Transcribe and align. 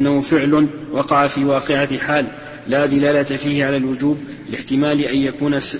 أنه 0.00 0.20
فعل 0.20 0.68
وقع 0.92 1.26
في 1.26 1.44
واقعة 1.44 1.98
حال 1.98 2.26
لا 2.68 2.86
دلالة 2.86 3.36
فيه 3.36 3.64
على 3.64 3.76
الوجوب 3.76 4.18
لاحتمال 4.50 5.00
أن 5.00 5.18
يكون 5.18 5.60
س... 5.60 5.78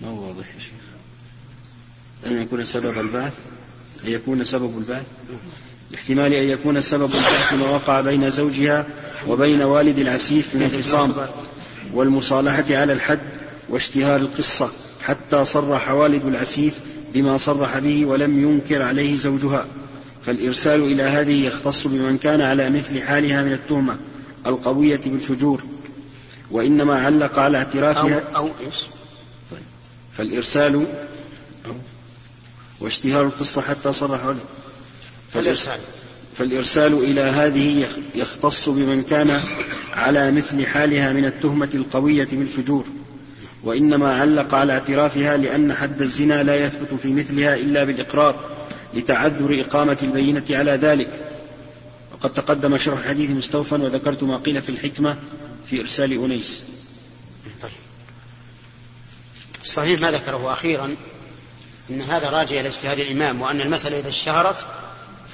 ما 0.00 0.08
هو 0.08 0.26
واضح 0.26 0.46
يا 0.54 0.60
شيخ؟ 0.60 0.82
أن 2.26 2.42
يكون 2.42 2.64
سبب 2.64 2.98
البعث؟ 2.98 3.32
أن 4.04 4.12
يكون 4.12 4.44
سبب 4.44 4.78
البعث؟ 4.78 5.06
لاحتمال 5.90 6.32
أن 6.32 6.48
يكون 6.48 6.80
سبب 6.80 7.14
البعث 7.14 7.52
ما 7.54 7.70
وقع 7.70 8.00
بين 8.00 8.30
زوجها 8.30 8.86
وبين 9.28 9.62
والد 9.62 9.98
العسيف 9.98 10.54
من 10.54 10.62
الخصام 10.74 11.12
والمصالحة 11.92 12.64
على 12.70 12.92
الحد 12.92 13.18
واشتهار 13.68 14.20
القصة 14.20 14.70
حتى 15.02 15.44
صرح 15.44 15.90
والد 15.90 16.26
العسيف 16.26 16.78
بما 17.14 17.36
صرح 17.36 17.78
به 17.78 18.06
ولم 18.06 18.42
ينكر 18.42 18.82
عليه 18.82 19.16
زوجها. 19.16 19.66
فالإرسال 20.26 20.80
إلى 20.80 21.02
هذه 21.02 21.46
يختص 21.46 21.86
بمن 21.86 22.18
كان 22.18 22.40
على 22.40 22.70
مثل 22.70 23.02
حالها 23.02 23.42
من 23.42 23.52
التهمة 23.52 23.96
القوية 24.46 25.00
بالفجور 25.06 25.62
وإنما 26.50 27.00
علق 27.00 27.38
على 27.38 27.58
اعترافها 27.58 28.22
أو, 28.34 28.46
أو 28.46 28.50
إيش؟ 28.66 28.82
طيب 29.50 29.60
فالإرسال 30.12 30.86
واشتهار 32.80 33.26
القصة 33.26 33.62
حتى 33.62 33.92
صرح 33.92 34.34
فالإرسال. 35.30 35.78
فالإرسال 36.34 36.92
إلى 36.92 37.20
هذه 37.20 37.86
يختص 38.14 38.68
بمن 38.68 39.02
كان 39.02 39.40
على 39.92 40.30
مثل 40.30 40.66
حالها 40.66 41.12
من 41.12 41.24
التهمة 41.24 41.70
القوية 41.74 42.28
بالفجور 42.32 42.84
وإنما 43.64 44.20
علق 44.20 44.54
على 44.54 44.72
اعترافها 44.72 45.36
لأن 45.36 45.72
حد 45.72 46.02
الزنا 46.02 46.42
لا 46.42 46.56
يثبت 46.56 46.94
في 46.94 47.12
مثلها 47.12 47.56
إلا 47.56 47.84
بالإقرار. 47.84 48.44
لتعذر 48.94 49.60
إقامة 49.60 49.98
البينة 50.02 50.44
على 50.50 50.72
ذلك. 50.72 51.10
وقد 52.12 52.32
تقدم 52.32 52.76
شرح 52.76 52.98
الحديث 52.98 53.30
مستوفا 53.30 53.82
وذكرت 53.82 54.22
ما 54.22 54.36
قيل 54.36 54.62
في 54.62 54.68
الحكمة 54.68 55.18
في 55.66 55.80
إرسال 55.80 56.12
أنيس. 56.12 56.64
طيب. 57.62 57.72
الصحيح 59.62 60.00
ما 60.00 60.10
ذكره 60.10 60.52
أخيرا 60.52 60.96
أن 61.90 62.00
هذا 62.00 62.30
راجع 62.30 62.60
إلى 62.60 62.68
اجتهاد 62.68 62.98
الإمام 62.98 63.42
وأن 63.42 63.60
المسألة 63.60 63.98
إذا 63.98 64.08
اشتهرت 64.08 64.66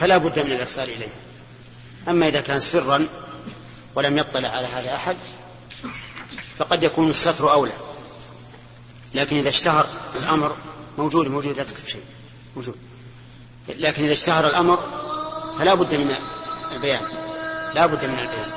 فلا 0.01 0.17
بد 0.17 0.39
من 0.39 0.53
الإرسال 0.53 0.89
إليه 0.89 1.09
أما 2.09 2.29
إذا 2.29 2.41
كان 2.41 2.59
سرا 2.59 3.07
ولم 3.95 4.19
يطلع 4.19 4.49
على 4.49 4.67
هذا 4.67 4.95
أحد 4.95 5.17
فقد 6.59 6.83
يكون 6.83 7.11
الستر 7.11 7.53
أولى. 7.53 7.73
لكن 9.15 9.37
إذا 9.37 9.49
اشتهر 9.49 9.87
الأمر 10.23 10.57
موجود 10.99 11.29
موجود 11.29 11.57
لا 11.57 11.63
تكتب 11.63 11.87
شيء 11.87 12.03
موجود. 12.57 12.77
لكن 13.77 14.05
إذا 14.05 14.13
اشتهر 14.13 14.47
الأمر 14.47 14.79
فلا 15.59 15.75
بد 15.75 15.95
من 15.95 16.15
البيان. 16.75 17.03
لا 17.75 17.87
بد 17.87 18.05
من 18.05 18.19
البيان. 18.19 18.51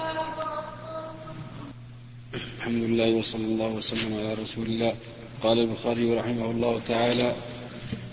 الحمد 2.57 2.83
لله 2.83 3.11
وصلى 3.11 3.43
الله 3.43 3.67
وسلم 3.67 4.17
على 4.19 4.33
رسول 4.33 4.65
الله. 4.65 4.95
قال 5.43 5.59
البخاري 5.59 6.13
رحمه 6.13 6.51
الله 6.51 6.81
تعالى 6.87 7.33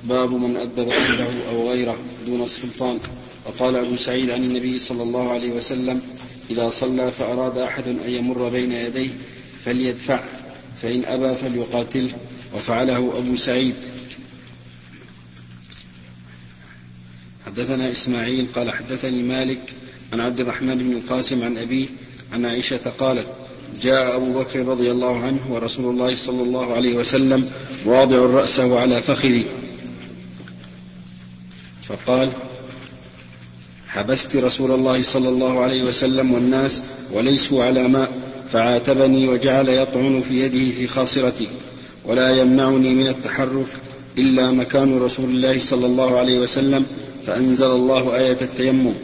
باب 0.04 0.34
من 0.34 0.56
أدب 0.56 0.88
أهله 0.88 1.50
أو 1.50 1.70
غيره 1.70 1.96
دون 2.26 2.42
السلطان. 2.42 2.98
وقال 3.46 3.76
أبو 3.76 3.96
سعيد 3.96 4.30
عن 4.30 4.42
النبي 4.42 4.78
صلى 4.78 5.02
الله 5.02 5.32
عليه 5.32 5.50
وسلم 5.50 6.02
إذا 6.50 6.68
صلى 6.68 7.10
فأراد 7.10 7.58
أحد 7.58 7.88
أن 7.88 8.10
يمر 8.10 8.48
بين 8.48 8.72
يديه 8.72 9.10
فليدفع 9.64 10.20
فإن 10.82 11.04
أبى 11.04 11.34
فليقاتله. 11.34 12.12
وفعله 12.54 13.12
أبو 13.18 13.36
سعيد. 13.36 13.74
حدثنا 17.48 17.92
إسماعيل 17.92 18.46
قال 18.54 18.70
حدثني 18.70 19.22
مالك 19.22 19.60
عن 20.12 20.20
عبد 20.20 20.40
الرحمن 20.40 20.78
بن 20.78 20.92
القاسم 20.92 21.44
عن 21.44 21.58
أبيه 21.58 21.86
عن 22.32 22.44
عائشة 22.44 22.92
قالت 22.98 23.26
جاء 23.82 24.16
أبو 24.16 24.32
بكر 24.32 24.66
رضي 24.66 24.90
الله 24.90 25.18
عنه 25.18 25.38
ورسول 25.50 25.94
الله 25.94 26.14
صلى 26.14 26.42
الله 26.42 26.72
عليه 26.72 26.94
وسلم 26.94 27.50
واضع 27.84 28.16
رأسه 28.16 28.80
على 28.80 29.02
فخذي. 29.02 29.46
فقال 31.82 32.30
حبست 33.88 34.36
رسول 34.36 34.70
الله 34.70 35.02
صلى 35.02 35.28
الله 35.28 35.60
عليه 35.60 35.82
وسلم 35.82 36.32
والناس 36.32 36.82
وليسوا 37.12 37.64
على 37.64 37.88
ماء 37.88 38.12
فعاتبني 38.52 39.28
وجعل 39.28 39.68
يطعن 39.68 40.22
في 40.28 40.40
يده 40.40 40.76
في 40.76 40.86
خاصرتي 40.86 41.48
ولا 42.04 42.30
يمنعني 42.30 42.94
من 42.94 43.08
التحرك 43.08 43.68
إلا 44.18 44.50
مكان 44.50 44.98
رسول 44.98 45.30
الله 45.30 45.58
صلى 45.58 45.86
الله 45.86 46.18
عليه 46.18 46.38
وسلم 46.38 46.86
فأنزل 47.26 47.70
الله 47.70 48.16
آية 48.16 48.36
التيمم. 48.42 48.94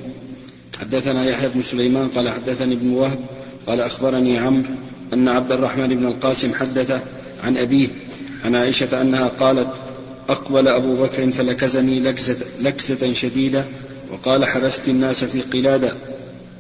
حدثنا 0.81 1.25
يحيى 1.27 1.49
بن 1.55 1.63
سليمان 1.63 2.09
قال 2.09 2.31
حدثني 2.31 2.75
ابن 2.75 2.91
وهب 2.91 3.19
قال 3.67 3.81
أخبرني 3.81 4.39
عمرو 4.39 4.69
أن 5.13 5.29
عبد 5.29 5.53
الرحمن 5.53 5.89
بن 5.89 6.07
القاسم 6.07 6.55
حدثه 6.55 7.01
عن 7.45 7.57
أبيه 7.57 7.89
عن 8.45 8.55
عائشة 8.55 9.01
أنها 9.01 9.29
قالت 9.29 9.69
أقبل 10.29 10.69
أبو 10.69 10.97
بكر 10.97 11.31
فلكزني 11.31 12.01
لكزة, 12.01 12.37
لكزة 12.61 13.13
شديدة 13.13 13.65
وقال 14.13 14.45
حبست 14.45 14.89
الناس 14.89 15.25
في 15.25 15.41
قلادة 15.41 15.93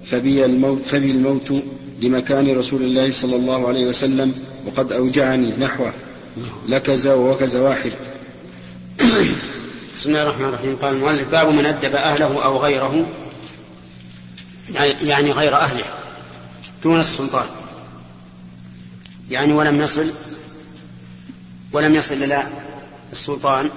فبي 0.05 0.45
الموت, 0.45 0.85
فبي 0.85 1.11
الموت 1.11 1.53
لمكان 2.03 2.57
رسول 2.57 2.83
الله 2.83 3.13
صلى 3.13 3.37
الله 3.37 3.69
عليه 3.69 3.87
وسلم 3.87 4.35
وقد 4.67 4.93
أوجعني 4.93 5.53
نحوه 5.61 5.93
لكز 6.69 7.07
ووكز 7.07 7.57
واحد. 7.57 7.93
بسم 10.05 10.13
الله 10.13 10.23
الرحمن 10.23 10.49
الرحيم. 10.49 10.77
قال 10.77 10.95
المؤلف 10.95 11.29
باب 11.29 11.49
من 11.49 11.67
أدب 11.67 11.97
أهله 11.97 12.45
أو 12.45 12.59
غيره 12.59 13.07
يعني 15.03 15.33
غير 15.33 15.57
أهله 15.57 15.85
دون 16.83 17.01
السلطان. 17.01 17.47
يعني 19.31 19.53
ولم 19.53 19.81
يصل 19.81 20.13
ولم 21.73 21.95
يصل 21.95 22.15
إلى 22.15 22.49
السلطان. 23.13 23.71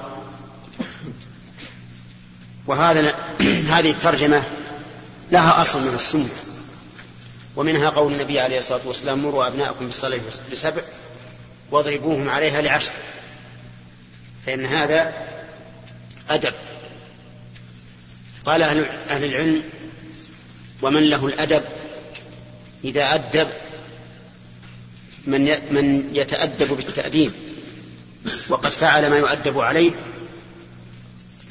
وهذا 2.67 3.15
هذه 3.69 3.91
الترجمة 3.91 4.43
لها 5.31 5.61
أصل 5.61 5.81
من 5.81 5.95
السنة 5.95 6.29
ومنها 7.55 7.89
قول 7.89 8.13
النبي 8.13 8.39
عليه 8.39 8.57
الصلاة 8.57 8.81
والسلام 8.85 9.23
مروا 9.23 9.47
أبناءكم 9.47 9.85
بالصلاة 9.85 10.19
لسبع 10.51 10.81
واضربوهم 11.71 12.29
عليها 12.29 12.61
لعشر. 12.61 12.93
فإن 14.45 14.65
هذا 14.65 15.13
أدب. 16.29 16.53
قال 18.45 18.61
أهل, 18.61 18.85
أهل 19.09 19.23
العلم 19.23 19.63
ومن 20.81 21.03
له 21.03 21.25
الأدب؟ 21.25 21.63
إذا 22.83 23.15
أدب 23.15 23.47
من 25.27 25.41
من 25.71 26.09
يتأدب 26.13 26.67
بالتأديب 26.67 27.31
وقد 28.49 28.69
فعل 28.69 29.09
ما 29.09 29.17
يؤدب 29.17 29.59
عليه 29.59 29.91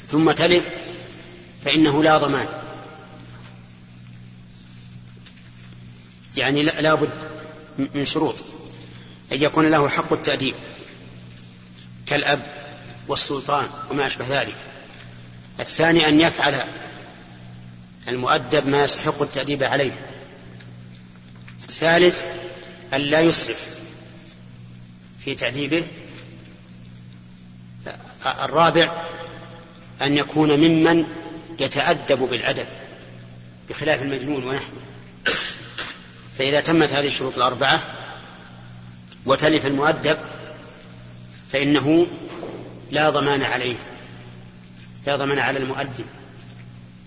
ثم 0.07 0.31
تلف 0.31 0.69
فإنه 1.65 2.03
لا 2.03 2.17
ضمان. 2.17 2.47
يعني 6.37 6.63
لا 6.63 6.93
بد 6.93 7.09
من 7.93 8.05
شروط. 8.05 8.35
أن 9.31 9.43
يكون 9.43 9.71
له 9.71 9.89
حق 9.89 10.13
التأديب. 10.13 10.55
كالأب 12.05 12.56
والسلطان 13.07 13.67
وما 13.91 14.07
أشبه 14.07 14.41
ذلك. 14.41 14.55
الثاني 15.59 16.07
أن 16.07 16.21
يفعل 16.21 16.63
المؤدب 18.07 18.67
ما 18.67 18.83
يستحق 18.83 19.21
التأديب 19.21 19.63
عليه. 19.63 19.91
الثالث 21.63 22.25
أن 22.93 23.01
لا 23.01 23.21
يسرف 23.21 23.77
في 25.19 25.35
تأديبه. 25.35 25.87
الرابع 28.25 28.91
أن 30.01 30.17
يكون 30.17 30.51
ممن 30.51 31.05
يتأدب 31.59 32.19
بالأدب 32.19 32.67
بخلاف 33.69 34.01
المجنون 34.01 34.43
ونحوه. 34.43 34.81
فإذا 36.37 36.61
تمت 36.61 36.91
هذه 36.91 37.07
الشروط 37.07 37.35
الأربعة 37.35 37.83
وتلف 39.25 39.65
المؤدب 39.65 40.17
فإنه 41.51 42.07
لا 42.91 43.09
ضمان 43.09 43.43
عليه 43.43 43.75
لا 45.07 45.15
ضمان 45.15 45.39
على 45.39 45.59
المؤدب 45.59 46.05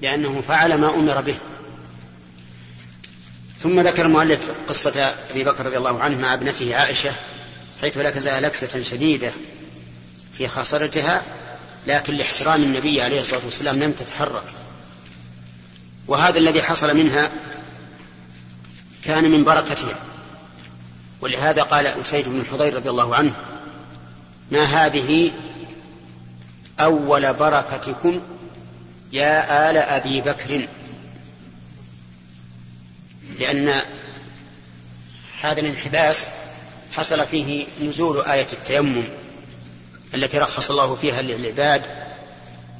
لأنه 0.02 0.40
فعل 0.40 0.74
ما 0.74 0.94
أمر 0.94 1.20
به. 1.20 1.36
ثم 3.58 3.80
ذكر 3.80 4.06
المؤلف 4.06 4.50
قصة 4.68 5.14
أبي 5.30 5.44
بكر 5.44 5.66
رضي 5.66 5.76
الله 5.76 6.00
عنه 6.00 6.18
مع 6.18 6.34
ابنته 6.34 6.76
عائشة 6.76 7.12
حيث 7.80 7.98
لكزها 7.98 8.40
لكسة 8.40 8.82
شديدة 8.82 9.32
في 10.38 10.48
خاصرتها 10.48 11.22
لكن 11.86 12.14
لاحترام 12.14 12.62
النبي 12.62 13.02
عليه 13.02 13.20
الصلاة 13.20 13.40
والسلام 13.44 13.82
لم 13.82 13.92
تتحرك. 13.92 14.44
وهذا 16.06 16.38
الذي 16.38 16.62
حصل 16.62 16.96
منها 16.96 17.30
كان 19.04 19.30
من 19.30 19.44
بركتها. 19.44 19.94
ولهذا 21.20 21.62
قال 21.62 21.86
أسيد 21.86 22.28
بن 22.28 22.40
الحضير 22.40 22.74
رضي 22.74 22.90
الله 22.90 23.14
عنه 23.14 23.34
ما 24.50 24.64
هذه 24.64 25.32
أول 26.80 27.34
بركتكم 27.34 28.20
يا 29.12 29.70
آل 29.70 29.76
أبي 29.76 30.20
بكر. 30.20 30.68
لأن 33.38 33.82
هذا 35.40 35.60
الانحباس 35.60 36.28
حصل 36.92 37.26
فيه 37.26 37.66
نزول 37.82 38.20
آية 38.20 38.46
التيمم 38.52 39.04
التي 40.14 40.38
رخص 40.38 40.70
الله 40.70 40.94
فيها 40.94 41.22
للعباد 41.22 41.82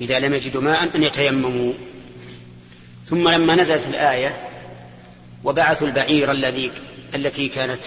إذا 0.00 0.18
لم 0.18 0.34
يجدوا 0.34 0.62
ماء 0.62 0.96
أن 0.96 1.02
يتيمموا. 1.02 1.72
ثم 3.04 3.28
لما 3.28 3.54
نزلت 3.54 3.86
الآية 3.86 4.48
وبعثوا 5.44 5.86
البعير 5.86 6.30
الذي 6.30 6.72
التي 7.14 7.48
كانت 7.48 7.84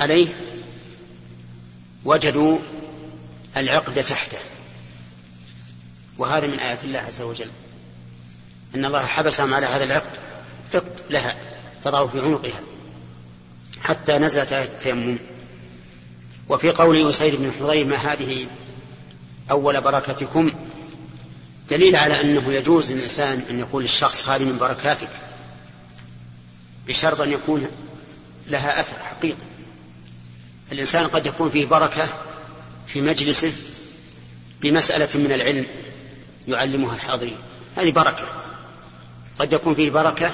عليه 0.00 0.26
وجدوا 2.04 2.58
العقد 3.56 4.04
تحته. 4.04 4.38
وهذا 6.18 6.46
من 6.46 6.58
آيات 6.58 6.84
الله 6.84 6.98
عز 6.98 7.22
وجل. 7.22 7.48
أن 8.74 8.84
الله 8.84 9.06
حبسهم 9.06 9.54
على 9.54 9.66
هذا 9.66 9.84
العقد 9.84 10.18
عقد 10.74 11.00
لها 11.10 11.36
تضع 11.82 12.06
في 12.06 12.20
عنقها 12.20 12.60
حتى 13.82 14.18
نزلت 14.18 14.52
آية 14.52 14.64
التيمم. 14.64 15.18
وفي 16.48 16.70
قول 16.70 17.08
أسيد 17.08 17.34
بن 17.34 17.52
حضير 17.60 17.86
ما 17.86 17.96
هذه 17.96 18.46
أول 19.50 19.80
بركتكم؟ 19.80 20.52
دليل 21.70 21.96
على 21.96 22.20
أنه 22.20 22.52
يجوز 22.52 22.92
للإنسان 22.92 23.42
أن 23.50 23.58
يقول 23.58 23.82
للشخص 23.82 24.28
هذه 24.28 24.44
من 24.44 24.58
بركاتك 24.58 25.10
بشرط 26.86 27.20
أن 27.20 27.32
يكون 27.32 27.68
لها 28.48 28.80
أثر 28.80 28.96
حقيقي. 28.98 29.36
الإنسان 30.72 31.06
قد 31.06 31.26
يكون 31.26 31.50
فيه 31.50 31.66
بركة 31.66 32.08
في 32.86 33.00
مجلسه 33.00 33.52
بمسألة 34.60 35.08
من 35.14 35.32
العلم 35.32 35.66
يعلمها 36.48 36.94
الحاضرين. 36.94 37.36
هذه 37.76 37.90
بركة. 37.90 38.26
قد 39.38 39.52
يكون 39.52 39.74
فيه 39.74 39.90
بركة 39.90 40.32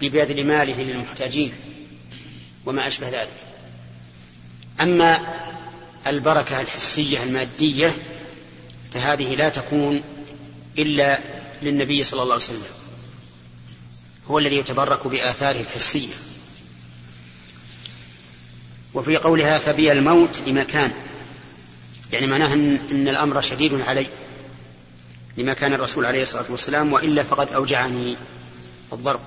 ببذل 0.00 0.46
ماله 0.46 0.82
للمحتاجين 0.82 1.52
وما 2.66 2.86
أشبه 2.86 3.08
ذلك. 3.08 3.36
أما 4.80 5.18
البركة 6.06 6.60
الحسية 6.60 7.22
المادية 7.22 7.96
فهذه 8.92 9.34
لا 9.34 9.48
تكون 9.48 10.02
إلا 10.78 11.18
للنبي 11.62 12.04
صلى 12.04 12.22
الله 12.22 12.34
عليه 12.34 12.44
وسلم. 12.44 12.62
هو 14.30 14.38
الذي 14.38 14.56
يتبرك 14.56 15.06
بآثاره 15.06 15.60
الحسية. 15.60 16.14
وفي 18.94 19.16
قولها 19.16 19.58
فبي 19.58 19.92
الموت 19.92 20.42
لمكان. 20.46 20.92
يعني 22.12 22.26
معناها 22.26 22.54
إن 22.54 23.08
الأمر 23.08 23.40
شديد 23.40 23.80
علي. 23.80 24.06
لما 25.36 25.52
كان 25.54 25.74
الرسول 25.74 26.06
عليه 26.06 26.22
الصلاة 26.22 26.44
والسلام 26.48 26.92
وإلا 26.92 27.22
فقد 27.22 27.52
أوجعني 27.52 28.16
الضرب. 28.92 29.20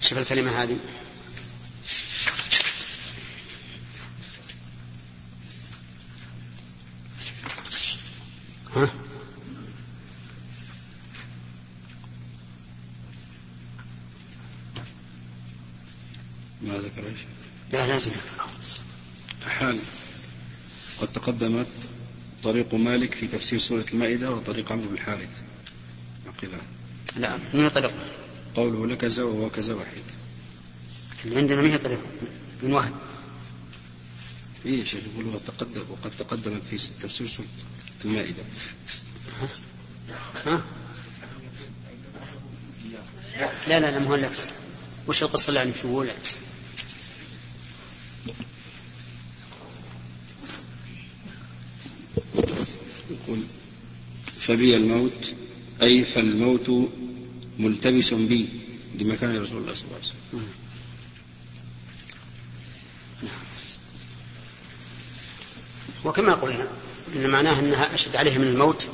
شوف 0.00 0.18
الكلمة 0.18 0.62
هذه. 0.62 0.78
ها؟ 8.76 8.88
ما 16.62 16.74
ذكر 16.78 17.02
لا 17.72 17.86
لازم 17.86 18.12
أحال 19.46 19.78
قد 21.00 21.08
تقدمت 21.08 21.66
طريق 22.44 22.74
مالك 22.74 23.14
في 23.14 23.26
تفسير 23.26 23.58
سورة 23.58 23.84
المائدة 23.92 24.30
وطريق 24.30 24.72
عمرو 24.72 24.88
بن 24.88 24.94
الحارث 24.94 25.42
عقلان 26.26 26.60
لا 27.16 27.38
من 27.54 27.68
طريق. 27.68 27.92
قوله 28.54 28.86
لكذا 28.86 29.22
وهو 29.22 29.50
كذا 29.50 29.74
واحد. 29.74 30.02
اللي 31.24 31.36
عندنا 31.36 31.62
ما 31.62 31.68
هي 31.68 31.78
طريق؟ 31.78 32.00
من 32.62 32.72
واحد. 32.72 32.92
إيه 34.66 34.80
يا 34.80 34.84
شيخ 34.84 35.00
يقول 35.14 35.40
تقدم 35.46 35.82
وقد 35.90 36.10
تقدمت 36.18 36.62
في 36.70 36.76
تفسير 37.02 37.26
سورة 37.26 37.46
المائدة. 38.04 38.42
ها؟ 39.40 39.48
ها؟ 40.46 40.62
لا 43.68 43.80
لا 43.80 43.90
لا 43.90 43.98
مو 43.98 44.14
هو 44.14 44.30
وش 45.08 45.22
القصة 45.22 45.48
اللي 45.48 45.60
يعني 45.60 45.72
شو 45.82 45.88
يقول 53.10 53.38
فبي 54.46 54.76
الموت 54.76 55.32
أي 55.82 56.04
فالموت 56.04 56.90
ملتبس 57.58 58.14
بي 58.14 58.48
لمكان 58.98 59.42
رسول 59.42 59.62
الله 59.62 59.74
صلى 59.74 59.84
الله 59.84 59.94
عليه 59.94 60.06
وسلم. 60.06 60.48
وكما 66.04 66.34
قلنا 66.34 66.68
إن 67.16 67.30
معناه 67.30 67.60
أنها 67.60 67.94
أشد 67.94 68.16
عليه 68.16 68.38
من 68.38 68.46
الموت 68.46 68.86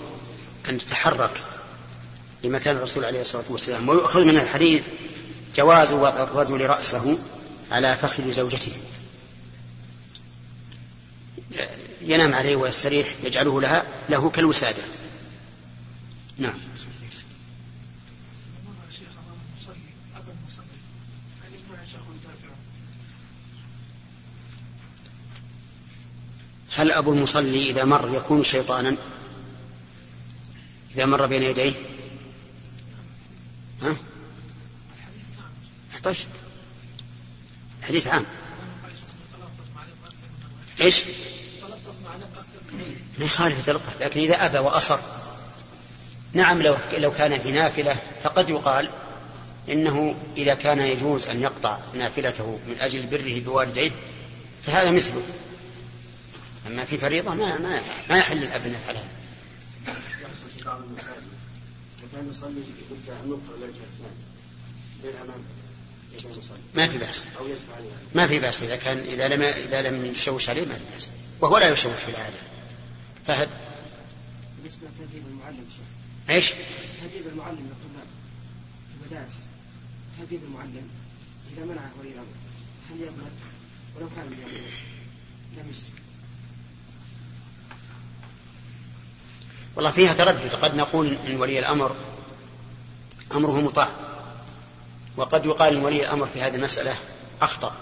أن 0.68 0.78
تتحرك 0.78 1.42
لمكان 2.44 2.76
الرسول 2.76 3.04
عليه 3.04 3.20
الصلاة 3.20 3.44
والسلام 3.50 3.88
ويؤخذ 3.88 4.24
من 4.24 4.38
الحديث 4.38 4.86
جواز 5.56 5.92
وضع 5.92 6.22
الرجل 6.22 6.66
رأسه 6.66 7.18
على 7.70 7.96
فخذ 7.96 8.32
زوجته. 8.32 8.72
ينام 12.02 12.34
عليه 12.34 12.56
ويستريح 12.56 13.14
يجعله 13.24 13.60
لها 13.60 13.86
له 14.08 14.30
كالوسادة. 14.30 14.82
نعم. 16.40 16.54
هل 26.76 26.92
أبو 26.92 27.12
المصلي 27.12 27.70
إذا 27.70 27.84
مر 27.84 28.14
يكون 28.14 28.44
شيطانا؟ 28.44 28.96
إذا 30.94 31.06
مر 31.06 31.26
بين 31.26 31.42
يديه؟ 31.42 31.72
ها؟ 33.82 33.96
احتشت 35.94 36.28
حديث 37.82 38.06
عام. 38.06 38.26
إيش؟ 40.80 41.04
ما 43.18 43.24
يخالف 43.24 43.58
يتلطف 43.58 44.02
لكن 44.02 44.20
إذا 44.20 44.46
أبى 44.46 44.58
وأصر 44.58 45.19
نعم 46.32 46.62
لو 46.62 46.76
لو 46.98 47.12
كان 47.12 47.38
في 47.38 47.52
نافلة 47.52 47.96
فقد 48.22 48.50
يقال 48.50 48.88
إنه 49.68 50.14
إذا 50.36 50.54
كان 50.54 50.78
يجوز 50.78 51.28
أن 51.28 51.40
يقطع 51.40 51.78
نافلته 51.94 52.58
من 52.68 52.76
أجل 52.80 53.06
بره 53.06 53.40
بوالديه 53.40 53.90
فهذا 54.66 54.90
مثله. 54.90 55.22
أما 56.66 56.84
في 56.84 56.98
فريضة 56.98 57.34
ما 57.34 57.58
ما 57.58 57.80
ما 58.10 58.18
يحل 58.18 58.42
الأب 58.42 58.66
أن 58.66 58.72
يفعل 58.72 58.96
هذا. 58.96 59.08
وكان 62.04 62.30
يصلي 62.30 62.62
الوجه 63.24 63.68
الثاني 63.68 64.30
ما 66.74 66.88
في 66.88 66.98
بأس. 66.98 67.26
ما 68.14 68.26
في 68.26 68.38
بأس. 68.38 68.62
إذا 68.62 68.76
كان 68.76 68.98
إذا 68.98 69.28
لم 69.28 69.42
إذا 69.42 69.82
لم 69.82 70.04
يشوش 70.04 70.48
عليه 70.48 70.66
ما 70.66 70.74
في 70.74 70.84
بأس. 70.94 71.10
وهو 71.40 71.58
لا 71.58 71.68
يشوش 71.68 71.92
في 71.92 72.08
العادة. 72.08 72.36
فهد؟ 73.26 73.48
بالنسبة 74.56 74.86
لتهذيب 74.86 75.26
المعلم 75.26 75.64
شيخ. 75.76 75.89
إيش؟ 76.30 76.52
تهذيب 77.00 77.26
المعلم 77.32 77.58
للطلاب 77.58 78.06
في 78.88 79.06
المدارس 79.06 79.44
تهذيب 80.18 80.40
المعلم 80.44 80.88
إذا 81.56 81.64
منعه 81.64 81.90
ولي 82.00 82.08
الأمر 82.08 82.26
هل 82.90 83.00
يضرب 83.00 83.32
ولو 83.96 84.08
كان 84.16 84.32
يعني 84.32 84.66
لم 85.56 85.70
يسلم. 85.70 85.90
والله 89.76 89.90
فيها 89.90 90.14
تردد 90.14 90.54
قد 90.54 90.74
نقول 90.74 91.16
إن 91.26 91.36
ولي 91.36 91.58
الأمر 91.58 91.96
أمره 93.34 93.60
مطاع 93.60 93.88
وقد 95.16 95.46
يقال 95.46 95.76
إن 95.76 95.84
ولي 95.84 96.00
الأمر 96.00 96.26
في 96.26 96.42
هذه 96.42 96.54
المسألة 96.54 96.94
أخطأ 97.42 97.76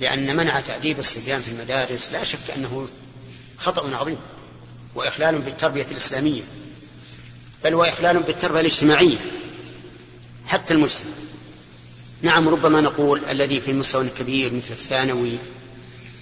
لأن 0.00 0.36
منع 0.36 0.60
تأديب 0.60 0.98
الصبيان 0.98 1.40
في 1.40 1.50
المدارس 1.50 2.12
لا 2.12 2.24
شك 2.24 2.50
أنه 2.56 2.88
خطأ 3.56 3.96
عظيم 3.96 4.18
وإخلال 4.94 5.38
بالتربية 5.38 5.86
الإسلامية. 5.90 6.42
بل 7.64 7.74
واخلال 7.74 8.22
بالتربيه 8.22 8.60
الاجتماعية 8.60 9.16
حتى 10.46 10.74
المجتمع. 10.74 11.10
نعم 12.22 12.48
ربما 12.48 12.80
نقول 12.80 13.24
الذي 13.24 13.60
في 13.60 13.70
المستوى 13.70 14.04
الكبير 14.04 14.54
مثل 14.54 14.72
الثانوي 14.72 15.38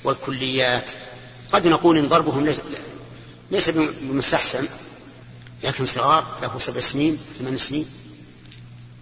والكليات 0.05 0.91
قد 1.53 1.67
نقول 1.67 1.99
إن 1.99 2.09
ضربهم 2.09 2.47
ليس 2.47 2.61
ليس 3.51 3.71
بمستحسن 3.71 4.65
لكن 5.65 5.87
صغار 5.87 6.39
له 6.43 6.59
سبع 6.59 6.81
سنين 6.81 7.19
ثمان 7.39 7.59
سنين. 7.59 7.87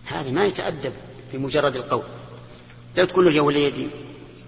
هذا 0.04 0.30
ما 0.30 0.47
يتأدب 0.47 0.92
بمجرد 1.33 1.76
القول. 1.76 2.04
لو 2.97 3.04
تقول 3.04 3.25
له 3.25 3.33
يا 3.33 3.40
وليدي 3.40 3.87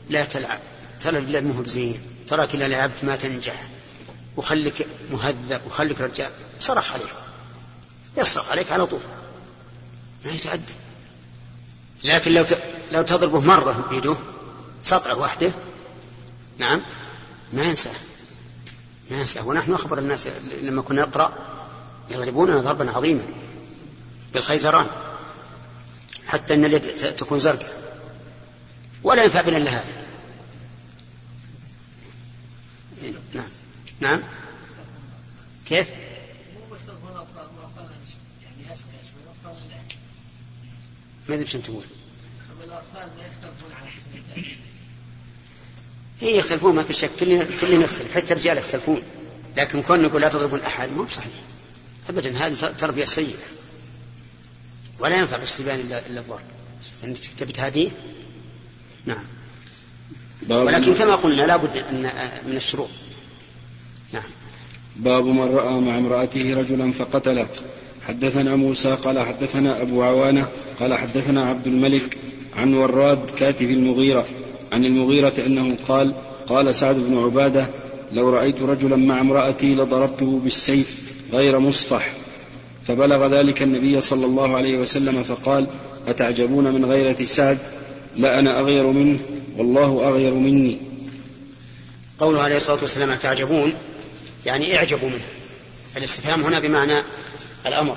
لا 0.09 0.25
تلعب 0.25 0.61
ترى 1.03 1.19
اللعب 1.19 1.45
مو 1.45 1.63
بزين 1.63 2.01
تراك 2.29 2.55
إذا 2.55 2.69
لعبت 2.69 3.05
ما 3.05 3.17
تنجح 3.17 3.69
وخليك 4.37 4.87
مهذب 5.11 5.61
وخليك 5.67 6.01
رجال. 6.01 6.31
صرخ 6.61 6.93
عليك 6.93 7.30
يصرخ 8.17 8.51
عليك 8.51 8.73
على 8.73 8.87
طول. 8.87 9.01
ما 10.25 10.31
يتأدب 10.31 10.63
لكن 12.05 12.33
لو 12.33 12.45
لو 12.93 13.03
تضربه 13.03 13.41
مرة 13.41 13.87
بيده 13.91 14.17
سطعة 14.83 15.19
واحدة 15.19 15.53
نعم 16.59 16.83
ما 17.53 17.63
ينساه. 17.63 17.95
ما 19.11 19.21
ينساه. 19.21 19.47
ونحن 19.47 19.73
أخبر 19.73 19.99
الناس 19.99 20.29
لما 20.63 20.83
كنا 20.83 21.03
نقرأ 21.03 21.33
يضربوننا 22.11 22.61
ضربا 22.61 22.91
عظيما 22.91 23.25
بالخيزران 24.35 24.87
حتى 26.27 26.55
أن 26.55 26.65
اليد 26.65 27.17
تكون 27.17 27.39
زرقاء. 27.39 27.81
ولا 29.03 29.25
ينفع 29.25 29.41
بنا 29.41 29.57
إلا 29.57 29.71
هذا. 29.71 30.01
نعم. 33.35 33.49
نعم. 34.01 34.23
كيف؟ 35.67 35.91
ما 41.29 41.35
أدري 41.35 41.47
شو 41.47 41.59
تقول. 41.59 41.85
هي 46.21 46.37
يختلفون 46.37 46.75
ما 46.75 46.83
في 46.83 46.93
شك. 46.93 47.11
كلنا 47.21 47.47
كلنا 47.61 47.85
نختلف. 47.85 48.15
حتى 48.15 48.33
الرجال 48.33 48.59
يختلفون. 48.59 49.03
لكن 49.57 49.83
كون 49.83 50.03
نقول 50.03 50.23
لا 50.23 50.29
تضربون 50.29 50.61
أحد 50.61 50.89
مو 50.89 51.07
صحيح 51.07 51.33
ابدا 52.09 52.47
هذه 52.47 52.55
تربية 52.55 53.05
سيئة. 53.05 53.37
ولا 54.99 55.17
ينفع 55.17 55.37
بالصبيان 55.37 55.81
الا 55.81 56.07
إلا 56.07 56.21
الضرب. 56.21 56.41
انك 57.05 57.19
تبي 57.19 57.53
تهديه 57.53 57.91
نعم. 59.07 59.25
ولكن 60.49 60.95
كما 60.95 61.15
قلنا 61.15 61.43
لا 61.43 61.57
بد 61.57 61.85
من 62.47 62.57
الشروط. 62.57 62.91
نعم. 64.13 64.31
باب 64.97 65.25
من 65.25 65.57
رأى 65.57 65.81
مع 65.81 65.99
امرأته 65.99 66.55
رجلا 66.55 66.93
فقتله. 66.93 67.49
حدثنا 68.09 68.57
موسى 68.57 68.97
قال 69.05 69.21
حدثنا 69.21 69.83
أبو 69.83 70.03
عوانة 70.03 70.49
قال 70.81 70.95
حدثنا 70.95 71.45
عبد 71.45 71.67
الملك 71.67 72.17
عن 72.57 72.75
وراد 72.75 73.31
كاتب 73.39 73.71
المغيرة 73.71 74.27
عن 74.73 74.85
المغيرة 74.85 75.35
أنه 75.47 75.77
قال 75.89 76.15
قال 76.49 76.75
سعد 76.75 76.97
بن 76.97 77.19
عبادة 77.19 77.67
لو 78.13 78.31
رأيت 78.31 78.63
رجلا 78.63 78.97
مع 78.97 79.21
امرأتي 79.21 79.75
لضربته 79.75 80.41
بالسيف 80.45 81.13
غير 81.33 81.59
مصفح. 81.59 82.13
فبلغ 82.87 83.27
ذلك 83.27 83.63
النبي 83.63 84.01
صلى 84.01 84.27
الله 84.27 84.57
عليه 84.57 84.79
وسلم 84.79 85.23
فقال 85.23 85.67
أتعجبون 86.09 86.65
من 86.65 86.85
غيرة 86.85 87.25
سعد؟ 87.25 87.59
لا 88.17 88.39
أنا 88.39 88.61
أغير 88.61 88.87
منه 88.87 89.19
والله 89.57 90.09
أغير 90.09 90.35
مني. 90.35 90.79
قوله 92.19 92.43
عليه 92.43 92.57
الصلاة 92.57 92.79
والسلام 92.83 93.11
أتعجبون 93.11 93.73
يعني 94.47 94.77
إعجبوا 94.77 95.09
منه. 95.09 95.25
الاستفهام 95.97 96.43
هنا 96.43 96.61
بمعنى 96.61 97.03
الأمر. 97.67 97.97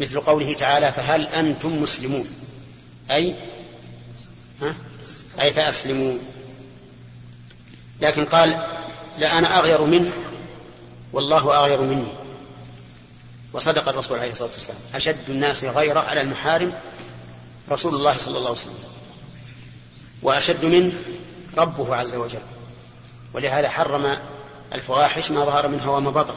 مثل 0.00 0.20
قوله 0.20 0.54
تعالى 0.54 0.92
فهل 0.92 1.26
أنتم 1.26 1.82
مسلمون؟ 1.82 2.26
أي؟ 3.10 3.34
ها؟ 4.62 4.74
أي 5.40 5.52
فأسلموا 5.52 6.18
لكن 8.00 8.24
قال 8.24 8.50
لا 9.18 9.38
أنا 9.38 9.58
أغير 9.58 9.82
منه 9.82 10.12
والله 11.12 11.58
أغير 11.64 11.80
مني. 11.80 12.12
وصدق 13.52 13.88
الرسول 13.88 14.18
عليه 14.18 14.30
الصلاة 14.30 14.50
والسلام. 14.52 14.78
أشد 14.94 15.30
الناس 15.30 15.64
غيرة 15.64 16.00
على 16.00 16.20
المحارم 16.20 16.74
رسول 17.70 17.94
الله 17.94 18.16
صلى 18.16 18.38
الله 18.38 18.48
عليه 18.48 18.58
وسلم. 18.60 18.84
وأشد 20.22 20.64
منه 20.64 20.92
ربه 21.56 21.96
عز 21.96 22.14
وجل. 22.14 22.40
ولهذا 23.34 23.68
حرم 23.68 24.16
الفواحش 24.72 25.30
ما 25.30 25.44
ظهر 25.44 25.68
منها 25.68 25.90
وما 25.90 26.10
بطن. 26.10 26.34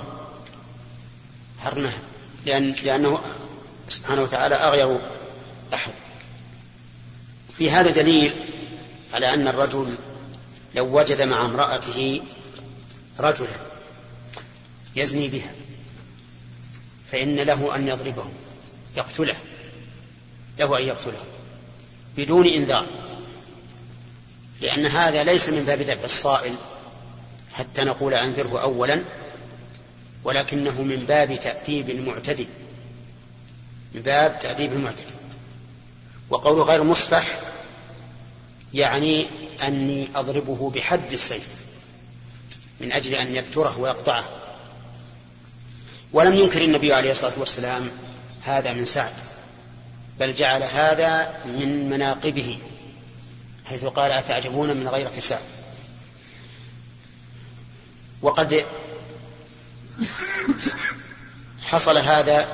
حرمها 1.63 1.99
لأن 2.45 2.75
لأنه 2.83 3.19
سبحانه 3.87 4.21
وتعالى 4.21 4.55
أغير 4.55 4.99
أحد. 5.73 5.91
في 7.57 7.71
هذا 7.71 7.91
دليل 7.91 8.33
على 9.13 9.33
أن 9.33 9.47
الرجل 9.47 9.97
لو 10.75 10.99
وجد 10.99 11.21
مع 11.21 11.45
امرأته 11.45 12.21
رجلا 13.19 13.57
يزني 14.95 15.27
بها 15.27 15.51
فإن 17.11 17.35
له 17.35 17.75
أن 17.75 17.87
يضربه 17.87 18.25
يقتله 18.97 19.35
له 20.59 20.77
أن 20.77 20.83
يقتله 20.83 21.19
بدون 22.17 22.47
إنذار. 22.47 22.85
لأن 24.61 24.85
هذا 24.85 25.23
ليس 25.23 25.49
من 25.49 25.63
باب 25.63 25.79
دفع 25.79 26.03
الصائل 26.03 26.55
حتى 27.53 27.81
نقول 27.81 28.13
أنذره 28.13 28.61
أولا 28.61 29.03
ولكنه 30.23 30.81
من 30.81 31.05
باب 31.07 31.35
تأديب 31.35 31.89
المعتدي. 31.89 32.47
من 33.93 34.01
باب 34.01 34.39
تأديب 34.39 34.73
المعتدي. 34.73 35.13
وقول 36.29 36.61
غير 36.61 36.83
مصفح 36.83 37.27
يعني 38.73 39.27
أني 39.63 40.07
أضربه 40.15 40.69
بحد 40.69 41.11
السيف 41.11 41.65
من 42.79 42.91
أجل 42.91 43.13
أن 43.13 43.35
يبتره 43.35 43.79
ويقطعه. 43.79 44.25
ولم 46.13 46.33
ينكر 46.33 46.61
النبي 46.61 46.93
عليه 46.93 47.11
الصلاة 47.11 47.33
والسلام 47.37 47.89
هذا 48.43 48.73
من 48.73 48.85
سعد 48.85 49.13
بل 50.19 50.33
جعل 50.33 50.63
هذا 50.63 51.37
من 51.45 51.89
مناقبه 51.89 52.57
حيث 53.65 53.85
قال 53.85 54.11
أتعجبون 54.11 54.77
من 54.77 54.87
غيرة 54.87 55.11
سعد. 55.19 55.39
وقد 58.21 58.65
حصل 61.63 61.97
هذا 61.97 62.47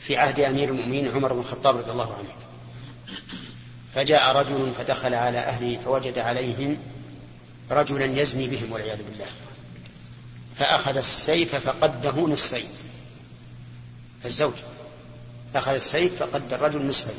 في 0.00 0.16
عهد 0.16 0.40
أمير 0.40 0.68
المؤمنين 0.68 1.08
عمر 1.08 1.32
بن 1.32 1.40
الخطاب 1.40 1.76
رضي 1.76 1.90
الله 1.90 2.14
عنه. 2.14 2.28
فجاء 3.94 4.36
رجل 4.36 4.72
فدخل 4.78 5.14
على 5.14 5.38
أهله 5.38 5.78
فوجد 5.84 6.18
عليهم 6.18 6.76
رجلا 7.70 8.04
يزني 8.04 8.46
بهم 8.46 8.72
والعياذ 8.72 9.02
بالله. 9.02 9.26
فأخذ 10.56 10.96
السيف 10.96 11.54
فقده 11.54 12.26
نصفين. 12.26 12.68
الزوج 14.24 14.54
أخذ 15.54 15.72
السيف 15.72 16.22
فقد 16.22 16.52
الرجل 16.52 16.86
نصفين. 16.86 17.16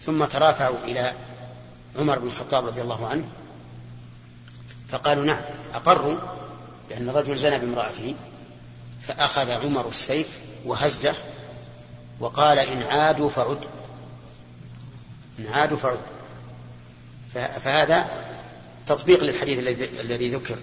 ثم 0.00 0.24
ترافعوا 0.24 0.78
إلى 0.84 1.12
عمر 1.98 2.18
بن 2.18 2.26
الخطاب 2.26 2.66
رضي 2.66 2.80
الله 2.82 3.08
عنه. 3.08 3.24
فقالوا 4.88 5.24
نعم 5.24 5.42
أقروا؟ 5.74 6.18
بأن 6.88 7.08
الرجل 7.08 7.36
زنى 7.36 7.58
بامرأته 7.58 8.14
فأخذ 9.02 9.50
عمر 9.50 9.88
السيف 9.88 10.38
وهزه 10.64 11.14
وقال 12.20 12.58
إن 12.58 12.82
عادوا 12.82 13.30
فعد. 13.30 13.58
إن 15.38 15.46
عادوا 15.46 15.78
فعد. 15.78 15.98
فهذا 17.34 18.06
تطبيق 18.86 19.24
للحديث 19.24 19.58
الذي 20.00 20.30
ذكر. 20.30 20.58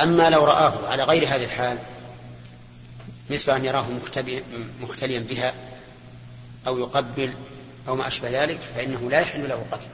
أما 0.00 0.30
لو 0.30 0.44
رآه 0.44 0.88
على 0.88 1.02
غير 1.02 1.28
هذه 1.28 1.44
الحال 1.44 1.78
مثل 3.30 3.52
أن 3.52 3.64
يراه 3.64 3.86
مختليا 4.80 5.20
بها 5.20 5.54
أو 6.66 6.78
يقبل 6.78 7.34
أو 7.88 7.96
ما 7.96 8.06
أشبه 8.06 8.42
ذلك 8.42 8.58
فإنه 8.74 9.10
لا 9.10 9.20
يحل 9.20 9.48
له 9.48 9.64
قتل. 9.72 9.88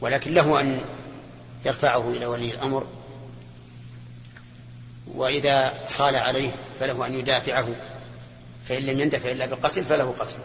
ولكن 0.00 0.34
له 0.34 0.60
أن 0.60 0.80
يرفعه 1.64 2.10
إلى 2.10 2.26
ولي 2.26 2.50
الأمر 2.50 2.86
وإذا 5.14 5.86
صال 5.88 6.16
عليه 6.16 6.50
فله 6.80 7.06
أن 7.06 7.14
يدافعه 7.14 7.76
فإن 8.68 8.82
لم 8.82 9.00
يندفع 9.00 9.30
إلا 9.30 9.46
بالقتل 9.46 9.84
فله 9.84 10.14
قتل. 10.18 10.38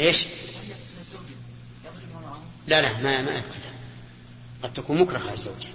إيش؟ 0.00 0.26
لا 2.66 2.80
لا 2.80 3.00
ما 3.00 3.22
ما 3.22 3.30
يقتلها 3.30 3.72
قد 4.62 4.72
تكون 4.72 5.00
مكرهة 5.00 5.32
الزوجة. 5.32 5.68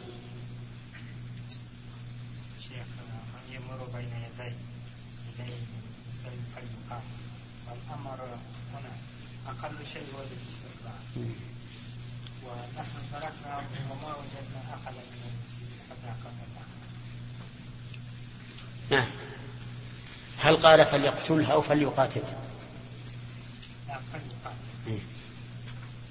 أقل 9.48 9.86
شيء 9.86 10.02
هو 10.16 10.20
الاستطلاع. 10.22 10.94
ونحن 12.46 12.98
تركنا 13.12 13.62
وما 13.92 14.16
وجدنا 14.16 14.62
أقل 14.74 14.94
من 14.94 15.22
المسجد 15.26 15.80
حتى 15.90 16.14
نعم. 18.90 19.08
هل 20.40 20.58
قال 20.58 20.86
فليقتلها 20.86 21.54
أو 21.54 21.62
فليقاتلها 21.62 22.46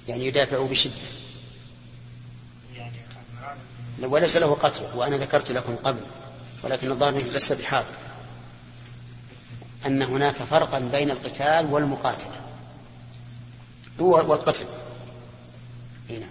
يعني 0.07 0.25
يدافع 0.25 0.65
بشدة. 0.65 0.93
وليس 4.01 4.37
له 4.37 4.55
قتل 4.55 4.83
وأنا 4.95 5.17
ذكرت 5.17 5.51
لكم 5.51 5.75
قبل 5.75 6.01
ولكن 6.63 6.91
الظاهر 6.91 7.23
ليس 7.23 7.51
بحاضر. 7.53 7.87
أن 9.85 10.01
هناك 10.01 10.35
فرقا 10.35 10.79
بين 10.79 11.11
القتال 11.11 11.65
والمقاتلة. 11.65 12.41
هو 13.99 14.31
والقتل. 14.31 14.65
هنا 16.09 16.29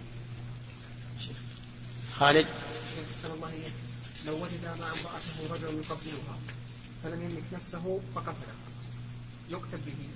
خالد؟ 2.19 2.47
لو 4.27 4.35
وجد 4.35 4.65
مع 4.65 4.73
امرأته 4.73 5.55
رجل 5.55 5.79
يقبلها 5.79 6.39
فلم 7.03 7.23
يملك 7.23 7.43
نفسه 7.53 8.01
فقتله 8.15 8.55
يكتب 9.51 9.87
به. 9.87 10.09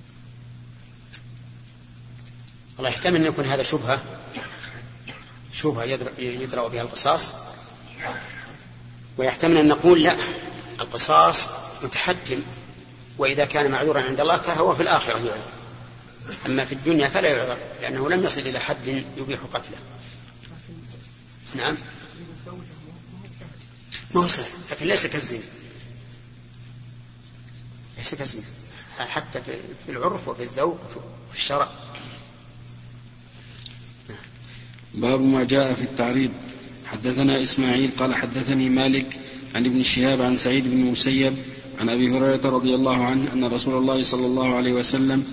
الله 2.78 2.90
يحتمل 2.90 3.16
أن 3.16 3.26
يكون 3.26 3.44
هذا 3.44 3.62
شبهة 3.62 4.02
شبهة 5.52 5.84
يدرأ 6.18 6.68
بها 6.68 6.82
القصاص. 6.82 7.34
ويحتمل 9.18 9.56
أن 9.56 9.68
نقول 9.68 10.02
لا 10.02 10.16
القصاص 10.80 11.48
متحتم 11.82 12.42
وإذا 13.18 13.44
كان 13.44 13.70
معذورا 13.70 14.02
عند 14.02 14.20
الله 14.20 14.36
فهو 14.36 14.74
في 14.74 14.82
الآخرة 14.82 15.18
يعذر. 15.18 15.57
أما 16.46 16.64
في 16.64 16.72
الدنيا 16.72 17.08
فلا 17.08 17.28
يعذر 17.28 17.58
لأنه 17.82 18.08
لم 18.08 18.24
يصل 18.24 18.40
إلى 18.40 18.58
حد 18.58 19.04
يبيح 19.18 19.40
قتله. 19.52 19.78
نعم. 21.56 21.76
ما 24.14 24.20
هو 24.24 24.28
سهل 24.28 24.46
لكن 24.70 24.86
ليس 24.86 25.06
كالزنا. 25.06 25.40
ليس 27.98 28.14
كالزنا. 28.14 28.44
حتى 28.98 29.42
في 29.86 29.92
العرف 29.92 30.28
وفي 30.28 30.42
الذوق 30.42 30.80
وفي 31.30 31.38
الشرع. 31.38 31.68
باب 34.94 35.20
ما 35.20 35.44
جاء 35.44 35.74
في 35.74 35.82
التعريض 35.82 36.30
حدثنا 36.86 37.42
إسماعيل 37.42 37.90
قال 37.98 38.14
حدثني 38.14 38.68
مالك 38.68 39.18
عن 39.54 39.66
ابن 39.66 39.82
شهاب 39.82 40.22
عن 40.22 40.36
سعيد 40.36 40.64
بن 40.64 40.80
المسيب 40.80 41.36
عن 41.80 41.88
أبي 41.88 42.10
هريرة 42.10 42.50
رضي 42.50 42.74
الله 42.74 43.04
عنه 43.04 43.32
أن 43.32 43.44
رسول 43.44 43.74
الله 43.74 44.02
صلى 44.02 44.26
الله 44.26 44.54
عليه 44.54 44.72
وسلم 44.72 45.24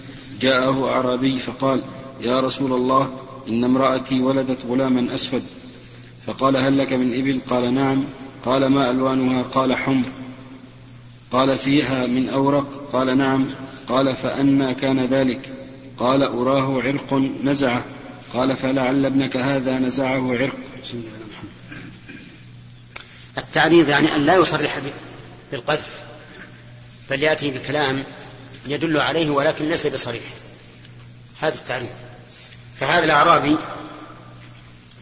جاءه 0.42 0.90
أعرابي 0.90 1.40
فقال 1.40 1.82
يا 2.22 2.40
رسول 2.40 2.74
الله 2.74 3.20
إن 3.50 3.64
امرأتي 3.64 4.20
ولدت 4.20 4.66
غلاما 4.70 5.16
أسود. 5.16 5.44
فقال 6.28 6.58
هل 6.58 6.78
لك 6.78 6.94
من 6.94 7.14
إبل? 7.14 7.40
قال 7.50 7.74
نعم. 7.74 8.04
قال 8.46 8.66
ما 8.66 8.90
ألوانها؟ 8.90 9.44
قال 9.44 9.76
حمر. 9.76 10.06
قال 11.32 11.58
فيها 11.58 12.08
من 12.08 12.30
أورق? 12.30 12.90
قال 12.94 13.18
نعم. 13.18 13.48
قال 13.90 14.16
فأنى 14.16 14.74
كان 14.74 15.06
ذلك. 15.06 15.54
قال 15.98 16.24
أراه 16.24 16.82
عرق 16.82 17.14
نزعه. 17.44 17.84
قال 18.34 18.58
فلعل 18.58 19.06
ابنك 19.06 19.38
هذا 19.38 19.80
نزعه 19.80 20.32
عرق. 20.32 20.58
التعريض 23.38 23.90
يعني 23.90 24.16
أن 24.16 24.26
لا 24.26 24.36
يصرح 24.36 24.80
بالقذف 25.52 26.00
بل 27.10 27.24
يأتي 27.24 27.52
بكلام 27.52 28.04
يدل 28.66 29.02
عليه 29.02 29.30
ولكن 29.30 29.70
ليس 29.70 29.88
بصريح. 29.88 30.24
هذا 31.42 31.56
التعريض 31.56 31.90
فهذا 32.80 33.04
الأعرابي 33.04 33.58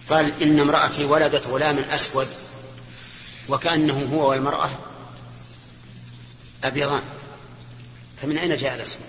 قال 0.10 0.42
إن 0.42 0.60
امرأتي 0.60 1.06
ولدت 1.06 1.48
غلاما 1.48 1.96
أسود 1.96 2.28
وكأنه 3.50 4.10
هو 4.14 4.30
والمرأة 4.30 4.70
أبيضان. 6.64 7.02
فمن 8.22 8.38
أين 8.38 8.56
جاء 8.56 8.76
الأسود؟ 8.76 9.02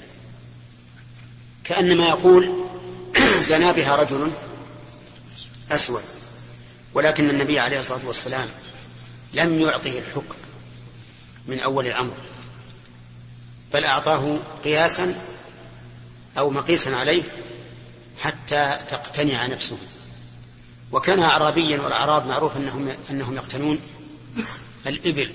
كأنما 1.64 2.08
يقول 2.08 2.66
زنا 3.48 3.72
بها 3.72 3.96
رجل 3.96 4.32
أسود 5.70 6.02
ولكن 6.94 7.30
النبي 7.30 7.58
عليه 7.58 7.80
الصلاة 7.80 8.06
والسلام 8.06 8.48
لم 9.32 9.60
يعطه 9.60 9.98
الحكم 9.98 10.34
من 11.46 11.60
أول 11.60 11.86
الأمر. 11.86 12.14
بل 13.74 13.84
أعطاه 13.84 14.38
قياسا 14.64 15.14
أو 16.38 16.50
مقيسا 16.50 16.90
عليه 16.90 17.22
حتى 18.20 18.78
تقتنع 18.88 19.46
نفسه. 19.46 19.78
وكان 20.92 21.20
أعرابيا 21.20 21.80
والأعراب 21.80 22.26
معروف 22.26 22.56
أنهم 22.56 22.88
أنهم 23.10 23.36
يقتنون. 23.36 23.78
الإبل. 24.86 25.30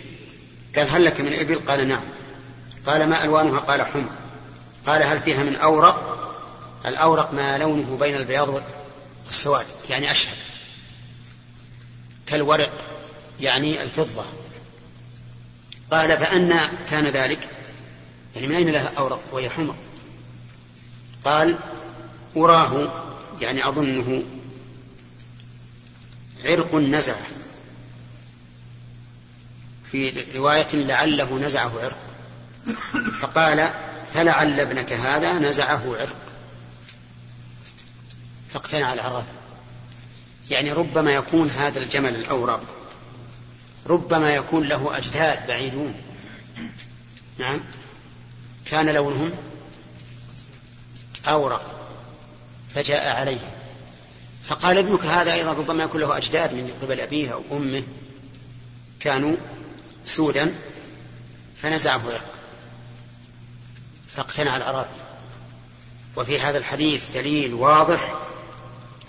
قال 0.76 0.90
هل 0.90 1.06
لك 1.06 1.22
من 1.22 1.34
إبل 1.34 1.60
قال 1.60 1.88
نعم. 1.88 2.04
قال 2.86 3.10
ما 3.10 3.24
ألوانها؟ 3.24 3.60
قال 3.60 3.82
حمر. 3.82 4.10
قال 4.88 5.04
هل 5.04 5.22
فيها 5.22 5.44
من 5.44 5.56
أورق؟ 5.56 6.20
الأورق 6.86 7.34
ما 7.34 7.58
لونه 7.58 7.98
بين 8.00 8.16
البياض 8.16 8.64
والسواد 9.26 9.66
يعني 9.90 10.12
أشهب 10.12 10.36
كالورق 12.28 12.72
يعني 13.42 13.84
الفضة. 13.84 14.24
قال 15.92 16.18
فأنا 16.18 16.72
كان 16.90 17.08
ذلك. 17.08 17.59
يعني 18.40 18.52
من 18.52 18.56
أين 18.56 18.70
لها 18.70 18.92
أورق 18.98 19.22
وهي 19.32 19.50
حمر؟ 19.50 19.76
قال 21.26 21.60
أراه 22.38 23.04
يعني 23.42 23.68
أظنه 23.68 24.24
عرق 26.46 26.76
نزع. 26.76 27.16
في 29.92 30.24
رواية 30.36 30.68
لعله 30.74 31.40
نزعه 31.40 31.72
عرق. 31.84 31.98
فقال 33.20 33.70
فلعل 34.14 34.60
ابنك 34.60 34.94
هذا 34.94 35.34
نزعه 35.34 35.98
عرق. 35.98 36.18
فاقتنع 38.50 38.94
العرب. 38.94 39.26
يعني 40.50 40.72
ربما 40.72 41.12
يكون 41.12 41.50
هذا 41.50 41.80
الجمل 41.80 42.16
الأورق. 42.16 42.76
ربما 43.88 44.34
يكون 44.34 44.64
له 44.64 44.98
أجداد 44.98 45.48
بعيدون. 45.48 45.96
نعم. 47.38 47.60
كان 48.70 48.90
لونهم 48.90 49.32
أورق 51.28 51.76
فجاء 52.76 53.16
عليه. 53.16 53.40
فقال 54.44 54.78
ابنك 54.78 55.06
هذا 55.06 55.34
أيضا 55.34 55.54
ربما 55.54 55.84
يكون 55.84 56.02
له 56.02 56.18
أجداد 56.18 56.54
من 56.54 56.74
قبل 56.82 57.00
أبيه 57.00 57.34
أو 57.34 57.44
أمه. 57.52 57.84
كانوا 59.00 59.36
سودا 60.06 60.56
فنزعه 61.56 62.02
عرق 62.06 62.36
فاقتنع 64.16 64.58
الأعرابي 64.58 64.90
وفي 66.16 66.40
هذا 66.40 66.58
الحديث 66.58 67.10
دليل 67.10 67.54
واضح 67.54 68.16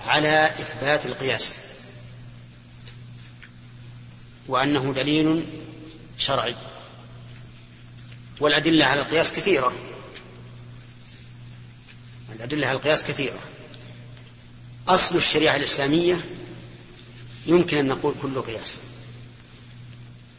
على 0.07 0.47
إثبات 0.47 1.07
القياس. 1.07 1.59
وأنه 4.49 4.93
دليل 4.93 5.45
شرعي. 6.19 6.55
والأدلة 8.41 8.85
على 8.85 9.01
القياس 9.01 9.33
كثيرة. 9.33 9.73
الأدلة 12.33 12.67
على 12.67 12.77
القياس 12.77 13.05
كثيرة. 13.05 13.39
أصل 14.89 15.17
الشريعة 15.17 15.57
الإسلامية 15.57 16.21
يمكن 17.47 17.79
أن 17.79 17.87
نقول 17.87 18.15
كل 18.23 18.43
قياس. 18.43 18.79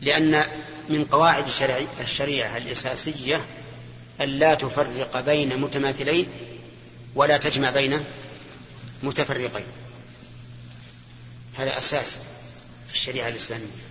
لأن 0.02 0.46
من 0.90 1.06
قواعد 1.06 1.46
الشريعة 2.02 2.58
الأساسية 2.58 3.46
أن 4.22 4.30
لا 4.30 4.56
تفرق 4.56 5.22
بين 5.22 5.62
متماثلين 5.62 6.28
ولا 7.16 7.38
تجمع 7.38 7.70
بين 7.70 8.04
متفرقين. 9.04 9.66
هذا 11.58 11.78
أساس 11.78 12.18
في 12.88 12.94
الشريعة 12.94 13.28
الإسلامية. 13.28 13.91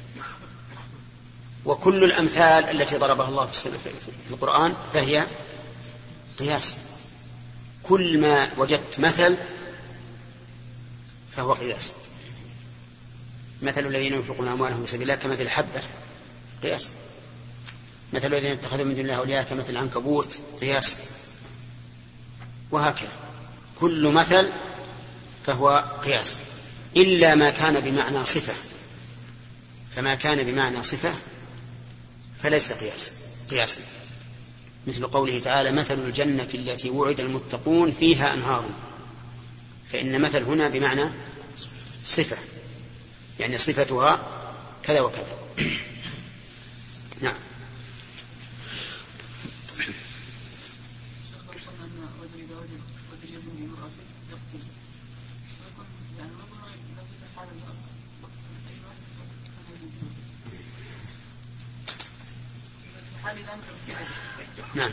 وكل 1.64 2.04
الأمثال 2.04 2.80
التي 2.80 2.96
ضربها 2.96 3.28
الله 3.28 3.46
في 3.46 4.30
القرآن 4.30 4.74
فهي 4.94 5.26
قياس. 6.38 6.76
كل 7.82 8.18
ما 8.18 8.50
وجدت 8.56 9.00
مثل 9.00 9.36
فهو 11.36 11.52
قياس. 11.52 11.92
مثل 13.62 13.86
الذين 13.86 14.12
ينفقون 14.12 14.48
أموالهم 14.48 14.84
في 14.84 14.90
سبيل 14.90 15.02
الله 15.02 15.14
كمثل 15.14 15.48
حبة 15.48 15.82
قياس. 16.62 16.92
مثل 18.12 18.26
الذين 18.26 18.52
اتخذوا 18.52 18.84
من 18.84 18.94
دون 18.94 19.00
الله 19.00 19.14
أولياء 19.14 19.42
كمثل 19.42 19.70
العنكبوت 19.70 20.40
قياس. 20.60 20.98
وهكذا. 22.70 23.12
كل 23.80 24.12
مثل 24.12 24.50
فهو 25.46 25.84
قياس. 26.04 26.36
إلا 26.96 27.34
ما 27.34 27.50
كان 27.50 27.80
بمعنى 27.80 28.24
صفة. 28.24 28.54
فما 29.96 30.14
كان 30.14 30.42
بمعنى 30.42 30.82
صفة 30.82 31.14
فليس 32.42 32.72
قياس. 32.72 33.12
قياسا 33.50 33.80
مثل 34.86 35.06
قوله 35.06 35.38
تعالى 35.38 35.72
مثل 35.72 35.98
الجنة 35.98 36.48
التي 36.54 36.90
وعد 36.90 37.20
المتقون 37.20 37.90
فيها 37.90 38.34
أنهار. 38.34 38.70
فإن 39.92 40.20
مثل 40.20 40.42
هنا 40.42 40.68
بمعنى 40.68 41.10
صفة. 42.04 42.36
يعني 43.40 43.58
صفتها 43.58 44.20
كذا 44.82 45.00
وكذا 45.00 45.36
نعم 47.22 47.34
نعم 64.74 64.90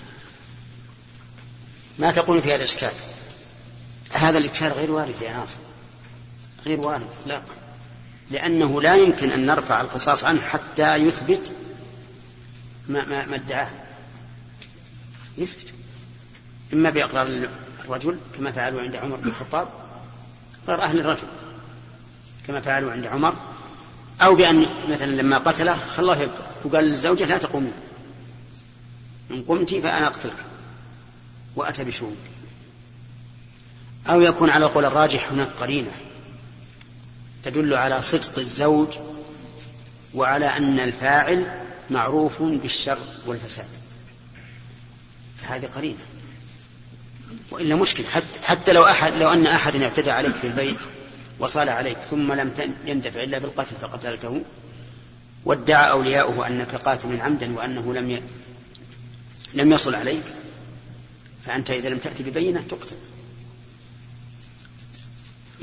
ما 2.07 2.13
تقول 2.13 2.41
في 2.41 2.49
هذا 2.49 2.55
الإشكال 2.55 2.91
هذا 4.13 4.37
الإشكال 4.37 4.71
غير 4.71 4.91
وارد 4.91 5.21
يا 5.21 5.33
ناصر 5.33 5.59
غير 6.65 6.79
وارد 6.79 7.07
إطلاقا 7.21 7.55
لأنه 8.31 8.81
لا 8.81 8.95
يمكن 8.95 9.31
أن 9.31 9.45
نرفع 9.45 9.81
القصاص 9.81 10.25
عنه 10.25 10.41
حتى 10.41 10.95
يثبت 10.95 11.51
ما, 12.87 13.05
ما, 13.05 13.25
ما 13.25 13.35
ادعاه. 13.35 13.69
يثبت. 15.37 15.73
إما 16.73 16.89
بإقرار 16.89 17.49
الرجل 17.85 18.17
كما 18.37 18.51
فعلوا 18.51 18.81
عند 18.81 18.95
عمر 18.95 19.15
بن 19.15 19.27
الخطاب 19.27 19.67
إقرار 20.63 20.81
أهل 20.81 20.99
الرجل 20.99 21.27
كما 22.47 22.61
فعلوا 22.61 22.91
عند 22.91 23.07
عمر 23.07 23.35
أو 24.21 24.35
بأن 24.35 24.67
مثلا 24.89 25.11
لما 25.11 25.37
قتله 25.37 25.77
خلاه 25.77 26.17
يبقى. 26.17 26.47
وقال 26.65 26.83
للزوجة 26.83 27.25
لا 27.25 27.37
تقومي. 27.37 27.71
إن 29.31 29.43
قمت 29.47 29.73
فأنا 29.73 30.07
أقتلك. 30.07 30.56
وأتى 31.57 31.83
بشهود 31.83 32.17
أو 34.09 34.21
يكون 34.21 34.49
على 34.49 34.65
القول 34.65 34.85
الراجح 34.85 35.31
هناك 35.31 35.47
قرينة 35.59 35.91
تدل 37.43 37.73
على 37.73 38.01
صدق 38.01 38.39
الزوج 38.39 38.87
وعلى 40.13 40.57
أن 40.57 40.79
الفاعل 40.79 41.61
معروف 41.89 42.41
بالشر 42.41 42.97
والفساد. 43.25 43.65
فهذه 45.37 45.65
قرينة. 45.65 45.97
وإلا 47.51 47.75
مشكل. 47.75 48.05
حتى, 48.05 48.39
حتى 48.43 48.73
لو 48.73 48.85
أحد 48.85 49.13
لو 49.13 49.33
أن 49.33 49.47
أحد 49.47 49.75
اعتدى 49.75 50.11
عليك 50.11 50.35
في 50.35 50.47
البيت 50.47 50.77
وصال 51.39 51.69
عليك 51.69 51.97
ثم 51.97 52.33
لم 52.33 52.71
يندفع 52.85 53.23
إلا 53.23 53.37
بالقتل 53.37 53.75
فقتلته 53.81 54.41
وادعى 55.45 55.91
أولياؤه 55.91 56.47
أنك 56.47 56.75
قاتل 56.75 57.21
عمدا 57.21 57.55
وأنه 57.57 57.93
لم 57.93 58.11
ي... 58.11 58.21
لم 59.53 59.71
يصل 59.71 59.95
عليك 59.95 60.23
فأنت 61.47 61.71
إذا 61.71 61.89
لم 61.89 61.97
تأتي 61.97 62.23
ببينة 62.23 62.61
تقتل 62.61 62.95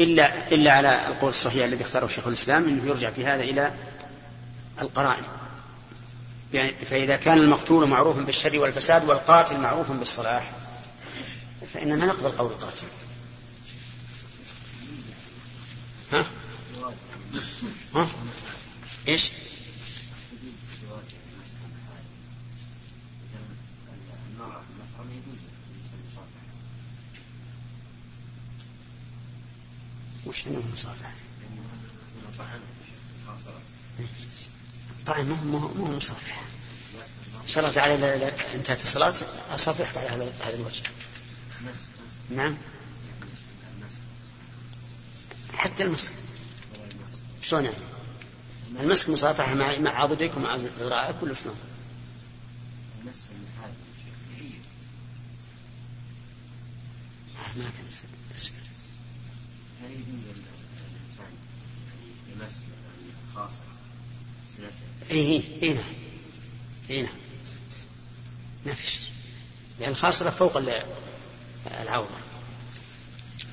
إلا 0.01 0.49
إلا 0.53 0.73
على 0.73 1.09
القول 1.09 1.31
الصحيح 1.31 1.65
الذي 1.65 1.85
اختاره 1.85 2.07
شيخ 2.07 2.27
الإسلام 2.27 2.65
أنه 2.65 2.87
يرجع 2.87 3.11
في 3.11 3.27
هذا 3.27 3.43
إلى 3.43 3.73
القرائن 4.81 5.23
يعني 6.53 6.73
فإذا 6.73 7.17
كان 7.17 7.39
المقتول 7.39 7.89
معروفا 7.89 8.21
بالشر 8.21 8.59
والفساد 8.59 9.05
والقاتل 9.05 9.61
معروفا 9.61 9.95
بالصلاح 9.95 10.53
فإننا 11.75 12.05
نقبل 12.07 12.29
قول 12.29 12.51
القاتل 12.53 12.87
ها؟ 16.13 16.27
ها؟ 17.95 18.09
إيش؟ 19.09 19.31
وش 30.45 30.51
انه 30.51 30.73
مصافحة؟ 30.73 31.13
طعن 35.07 35.27
مو 35.27 35.59
مو 35.59 35.97
مصافحة 35.97 36.43
إن 37.43 37.49
شاء 37.49 37.65
الله 37.65 37.75
تعالى 37.75 37.95
اذا 37.95 38.55
انتهت 38.55 38.83
الصلاة 38.83 39.15
اصافحك 39.55 39.97
على 39.97 40.09
هذا 40.09 40.55
الوجه 40.55 40.83
نعم 42.31 42.57
حتى 45.55 45.83
المسك 45.83 46.13
شلون 47.43 47.65
يعني؟ 47.65 47.77
المسك 48.81 49.09
مصافحة 49.09 49.55
مع 49.55 49.79
مع 49.79 49.91
عضدك 49.91 50.37
ومع 50.37 50.57
ذراعك 50.57 51.23
ولا 51.23 51.35
شلون؟ 51.35 51.57
ما 57.57 57.71
كان 57.71 57.85
هل 59.83 59.91
يجوز 59.91 60.25
الانسان 60.27 61.33
يمس 62.33 62.61
خاصه 63.35 63.65
اي 65.11 65.43
اي 65.63 65.75
نعم. 65.75 65.85
اي 66.91 67.03
نعم. 67.03 67.15
ما 68.67 68.75
في 68.75 68.91
شيء. 68.91 69.13
لأن 69.81 69.91
الخاصره 69.91 70.31
فوق 70.31 70.57
العورة. 71.83 72.21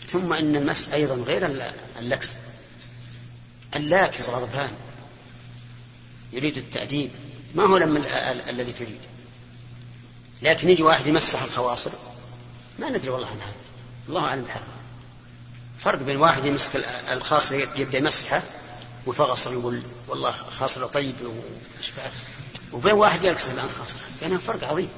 ثم 0.07 0.33
إن 0.33 0.55
اللمس 0.55 0.89
أيضا 0.89 1.15
غير 1.15 1.71
اللكز. 1.99 2.33
اللاكز 3.75 4.29
غضبان. 4.29 4.71
يريد 6.33 6.57
التأديب. 6.57 7.11
ما 7.55 7.63
هو 7.63 7.77
لما 7.77 7.99
الذي 8.49 8.71
تريد؟ 8.71 9.01
لكن 10.41 10.69
يجي 10.69 10.83
واحد 10.83 11.07
يمسح 11.07 11.41
الخواصر. 11.41 11.91
ما 12.79 12.89
ندري 12.89 13.09
والله 13.09 13.27
عن 13.27 13.37
هذا. 13.37 13.55
الله 14.09 14.25
أعلم 14.25 14.43
بحاله 14.43 14.80
فرق 15.83 15.99
بين 15.99 16.17
واحد 16.17 16.45
يمسك 16.45 16.75
الخاصر 17.11 17.55
يبدأ 17.55 17.97
يمسحه 17.97 18.41
ويفغص 19.05 19.47
يقول 19.47 19.81
والله 20.07 20.31
خاصر 20.31 20.87
طيب 20.87 21.15
وبين 22.73 22.93
واحد 22.93 23.23
يلكس 23.23 23.49
الآن 23.49 23.69
خاصر 23.69 23.99
بينهم 24.21 24.37
فرق 24.37 24.63
عظيم. 24.63 24.89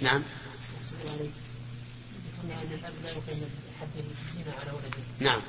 نعم. 0.00 0.22
نعم. 5.20 5.40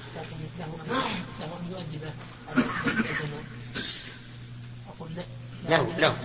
له 5.70 5.94
له. 5.98 6.08
ان 6.08 6.16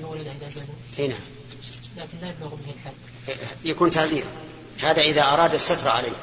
له 0.00 0.16
له 0.56 1.08
نعم. 1.08 1.18
لكن 1.96 2.18
لا 2.20 2.28
يبلغ 2.28 2.54
به 2.54 2.72
الحد 2.74 2.94
يكون 3.64 3.90
تعزير 3.90 4.24
هذا 4.80 5.02
إذا 5.02 5.22
أراد 5.22 5.54
الستر 5.54 5.88
عليه. 5.88 6.16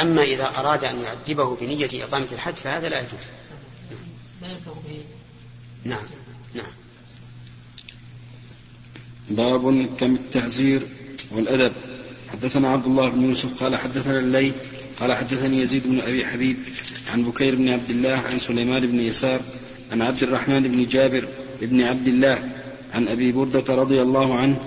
أما 0.00 0.22
إذا 0.22 0.52
أراد 0.58 0.84
أن 0.84 1.00
يعذبه 1.00 1.56
بنية 1.56 1.88
إقامة 2.04 2.28
الحد 2.32 2.56
فهذا 2.56 2.88
لا 2.88 2.98
يجوز. 2.98 3.26
نعم 5.84 6.04
نعم. 6.54 6.72
باب 9.30 9.88
كم 9.98 10.14
التعزير 10.14 10.86
والأدب. 11.30 11.72
حدثنا 12.32 12.68
عبد 12.68 12.86
الله 12.86 13.08
بن 13.08 13.28
يوسف 13.28 13.62
قال 13.62 13.76
حدثنا 13.76 14.18
الليث 14.18 14.54
قال 15.00 15.12
حدثني 15.12 15.60
يزيد 15.60 15.86
بن 15.86 16.00
أبي 16.00 16.26
حبيب 16.26 16.56
عن 17.12 17.24
بكير 17.24 17.54
بن 17.54 17.68
عبد 17.68 17.90
الله 17.90 18.22
عن 18.30 18.38
سليمان 18.38 18.86
بن 18.86 19.00
يسار 19.00 19.40
عن 19.92 20.02
عبد 20.02 20.22
الرحمن 20.22 20.62
بن 20.62 20.86
جابر 20.86 21.28
بن 21.60 21.82
عبد 21.82 22.08
الله 22.08 22.48
عن 22.94 23.08
أبي 23.08 23.32
بردة 23.32 23.74
رضي 23.74 24.02
الله 24.02 24.34
عنه 24.34 24.60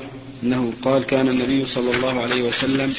أنه 0.43 0.73
قال 0.82 1.06
كان 1.06 1.30
النبي 1.30 1.65
صلى 1.65 1.95
الله 1.95 2.21
عليه 2.21 2.41
وسلم 2.41 2.93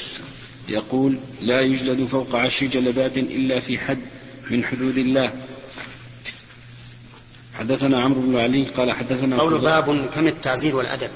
يقول 0.69 1.19
لا 1.43 1.61
يجلد 1.61 2.07
فوق 2.07 2.37
عشر 2.37 2.67
جلدات 2.67 3.19
إلا 3.19 3.61
في 3.61 3.79
حد 3.79 4.01
من 4.51 4.65
حدود 4.65 4.99
الله. 4.99 5.33
حدثنا 7.59 8.03
عمرو 8.03 8.21
بن 8.21 8.39
علي 8.39 8.63
قال 8.65 8.93
حدثنا 8.93 9.39
قول 9.39 9.59
باب 9.59 10.11
كم 10.15 10.27
التعزير 10.27 10.77
والأدب. 10.77 11.11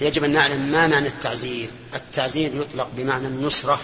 يجب 0.00 0.24
أن 0.24 0.32
نعلم 0.32 0.60
ما 0.72 0.86
معنى 0.86 1.08
التعزير. 1.08 1.68
التعزير 1.94 2.50
يطلق 2.54 2.88
بمعنى 2.96 3.26
النصرة 3.26 3.80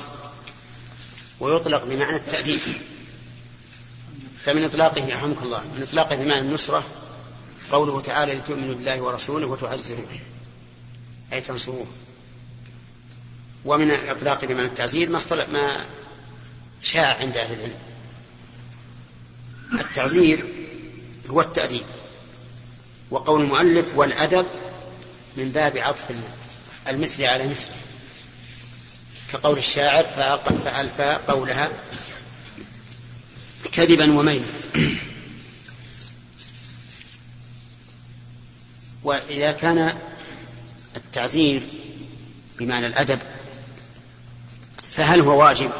ويطلق 1.40 1.84
بمعنى 1.84 2.16
التأديب. 2.16 2.60
فمن 4.44 4.64
إطلاقه 4.64 5.06
يرحمك 5.06 5.42
الله 5.42 5.62
من 5.76 5.82
إطلاقه 5.82 6.16
بمعنى 6.16 6.40
النصرة 6.40 6.84
قوله 7.72 8.00
تعالى 8.00 8.34
لتؤمنوا 8.34 8.74
بالله 8.74 9.00
ورسوله 9.00 9.46
وتعزروه. 9.46 10.08
أي 11.34 11.40
تنصروه. 11.40 11.86
ومن 13.64 13.90
الإطلاق 13.90 14.44
بمعنى 14.44 14.66
التعزير 14.66 15.08
ما 15.08 15.20
ما 15.52 15.84
شاع 16.82 17.16
عند 17.16 17.36
أهل 17.36 17.52
العلم. 17.52 17.78
التعزير 19.72 20.46
هو 21.30 21.40
التأديب. 21.40 21.82
وقول 23.10 23.42
المؤلف 23.42 23.96
والأدب 23.96 24.46
من 25.36 25.48
باب 25.48 25.76
عطف 25.76 26.04
المثل 26.88 27.22
على 27.24 27.48
مثل. 27.48 27.68
كقول 29.32 29.58
الشاعر 29.58 30.04
فألفى 30.64 31.18
قولها 31.26 31.70
كذبا 33.72 34.18
وميلا. 34.18 34.44
وإذا 39.04 39.52
كان 39.52 39.98
التعزير 41.14 41.62
بمعنى 42.58 42.86
الأدب 42.86 43.18
فهل 44.90 45.20
هو 45.20 45.40
واجب 45.42 45.70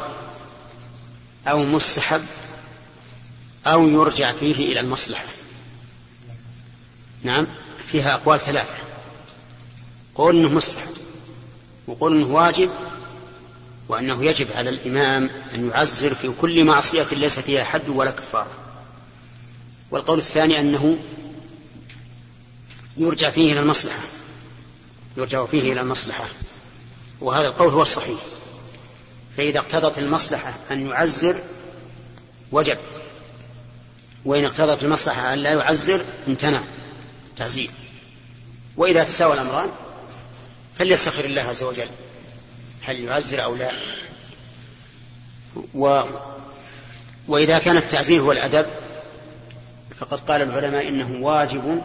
أو 1.47 1.63
مستحب 1.63 2.21
أو 3.67 3.87
يرجع 3.87 4.31
فيه 4.31 4.71
إلى 4.71 4.79
المصلحة؟ 4.79 5.25
نعم 7.23 7.47
فيها 7.77 8.13
أقوال 8.13 8.39
ثلاثة. 8.39 8.73
قول 10.15 10.35
أنه 10.35 10.49
مستحب 10.49 10.93
وقول 11.87 12.13
أنه 12.13 12.27
واجب 12.27 12.69
وأنه 13.87 14.25
يجب 14.25 14.47
على 14.55 14.69
الإمام 14.69 15.29
أن 15.53 15.69
يعزر 15.69 16.13
في 16.13 16.31
كل 16.41 16.63
معصية 16.63 17.07
ليس 17.11 17.39
فيها 17.39 17.63
حد 17.63 17.89
ولا 17.89 18.11
كفارة. 18.11 18.57
والقول 19.91 20.17
الثاني 20.17 20.59
أنه 20.59 20.97
يرجع 22.97 23.29
فيه 23.29 23.51
إلى 23.51 23.59
المصلحة. 23.59 24.01
يرجع 25.17 25.45
فيه 25.45 25.73
إلى 25.73 25.81
المصلحة. 25.81 26.25
وهذا 27.21 27.47
القول 27.47 27.69
هو 27.69 27.81
الصحيح. 27.81 28.19
فإذا 29.37 29.59
اقتضت 29.59 29.97
المصلحة 29.97 30.53
أن 30.71 30.87
يعزر 30.89 31.35
وجب. 32.51 32.77
وإن 34.25 34.45
اقتضت 34.45 34.83
المصلحة 34.83 35.33
أن 35.33 35.39
لا 35.39 35.49
يعزر 35.49 36.01
امتنع. 36.27 36.61
تعزير. 37.35 37.69
وإذا 38.77 39.03
تساوى 39.03 39.33
الأمران 39.33 39.69
فليستخر 40.75 41.25
الله 41.25 41.41
عز 41.41 41.63
وجل. 41.63 41.87
هل 42.81 42.99
يعزر 42.99 43.43
أو 43.43 43.55
لا؟ 43.55 43.71
و 45.75 46.03
وإذا 47.27 47.59
كان 47.59 47.77
التعزير 47.77 48.21
هو 48.21 48.31
الأدب 48.31 48.65
فقد 49.99 50.19
قال 50.19 50.41
العلماء 50.41 50.87
إنه 50.87 51.17
واجب 51.21 51.81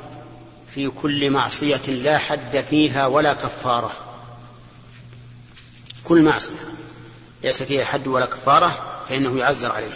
في 0.74 0.88
كل 0.88 1.30
معصية 1.30 1.86
لا 1.88 2.18
حد 2.18 2.64
فيها 2.70 3.06
ولا 3.06 3.34
كفارة. 3.34 3.92
كل 6.04 6.22
معصية 6.22 6.54
ليس 7.42 7.62
فيها 7.62 7.84
حد 7.84 8.06
ولا 8.06 8.26
كفارة 8.26 9.02
فإنه 9.08 9.38
يعزر 9.38 9.72
عليه 9.72 9.94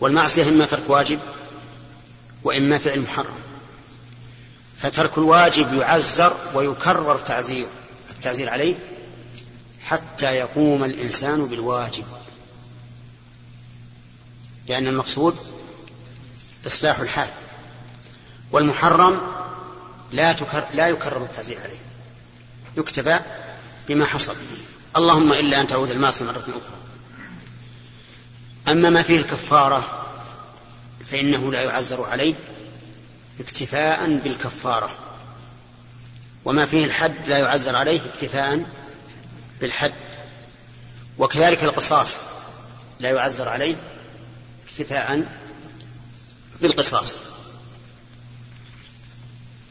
والمعصية 0.00 0.48
إما 0.48 0.64
ترك 0.66 0.82
واجب 0.88 1.18
وإما 2.42 2.78
فعل 2.78 3.00
محرم. 3.00 3.34
فترك 4.76 5.18
الواجب 5.18 5.74
يعزر 5.74 6.36
ويكرر 6.54 7.18
تعزير 7.18 7.66
التعزير 8.10 8.50
عليه 8.50 8.74
حتى 9.84 10.26
يقوم 10.26 10.84
الإنسان 10.84 11.46
بالواجب. 11.46 12.04
لأن 14.68 14.86
المقصود 14.86 15.36
إصلاح 16.66 16.98
الحال. 17.00 17.28
والمحرم 18.52 19.20
لا 20.12 20.32
تكرر 20.32 20.66
لا 20.74 20.88
يكرر 20.88 21.22
التعزير 21.22 21.58
عليه. 21.60 21.78
يكتفى 22.76 23.20
بما 23.88 24.04
حصل. 24.04 24.36
اللهم 24.96 25.32
إلا 25.32 25.60
أن 25.60 25.66
تعود 25.66 25.90
المعصية 25.90 26.24
مرة 26.24 26.38
أخرى. 26.38 26.76
أما 28.68 28.90
ما 28.90 29.02
فيه 29.02 29.18
الكفارة 29.18 30.06
فإنه 31.10 31.52
لا 31.52 31.62
يعزر 31.62 32.04
عليه 32.04 32.34
اكتفاء 33.40 34.18
بالكفارة. 34.24 34.90
وما 36.44 36.66
فيه 36.66 36.84
الحد 36.84 37.14
لا 37.26 37.38
يعزر 37.38 37.76
عليه 37.76 38.00
اكتفاء 38.14 38.64
بالحد. 39.60 39.92
وكذلك 41.18 41.64
القصاص 41.64 42.16
لا 43.00 43.10
يعزر 43.10 43.48
عليه 43.48 43.76
اكتفاء 44.66 45.26
بالقصاص. 46.60 47.16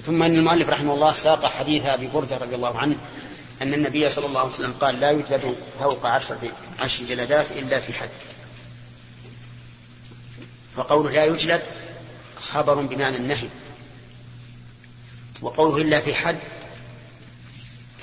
ثم 0.05 0.23
أن 0.23 0.35
المؤلف 0.35 0.69
رحمه 0.69 0.93
الله 0.93 1.11
ساق 1.11 1.45
حديث 1.45 1.85
أبي 1.85 2.07
بردة 2.07 2.37
رضي 2.37 2.55
الله 2.55 2.77
عنه 2.77 2.95
أن 3.61 3.73
النبي 3.73 4.09
صلى 4.09 4.25
الله 4.25 4.39
عليه 4.39 4.49
وسلم 4.49 4.73
قال 4.73 4.99
لا 4.99 5.11
يجلد 5.11 5.55
فوق 5.79 6.05
عشرة 6.05 6.51
عشر 6.79 7.05
جلدات 7.05 7.51
إلا 7.51 7.79
في 7.79 7.93
حد. 7.93 8.09
فقوله 10.75 11.11
لا 11.11 11.25
يجلد 11.25 11.61
خبر 12.39 12.73
بمعنى 12.73 13.17
النهي. 13.17 13.47
وقوله 15.41 15.81
إلا 15.81 15.99
في 15.99 16.13
حد 16.13 16.39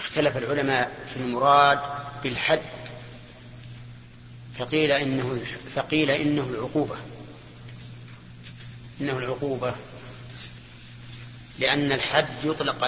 اختلف 0.00 0.36
العلماء 0.36 0.92
في 1.14 1.20
المراد 1.20 1.80
بالحد. 2.22 2.60
فقيل 4.58 4.92
إنه 4.92 5.40
فقيل 5.74 6.10
إنه 6.10 6.42
العقوبة. 6.50 6.96
إنه 9.00 9.18
العقوبة. 9.18 9.74
لأن 11.58 11.92
الحد 11.92 12.44
يطلق 12.44 12.84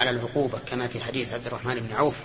على 0.00 0.10
العقوبة 0.10 0.58
كما 0.66 0.88
في 0.88 1.04
حديث 1.04 1.32
عبد 1.32 1.46
الرحمن 1.46 1.74
بن 1.74 1.92
عوف 1.92 2.16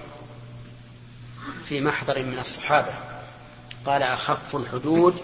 في 1.70 1.82
محضر 1.82 2.24
من 2.24 2.40
الصحابة. 2.40 2.94
قال 3.86 4.04
أخف 4.04 4.56
الحدود 4.56 5.22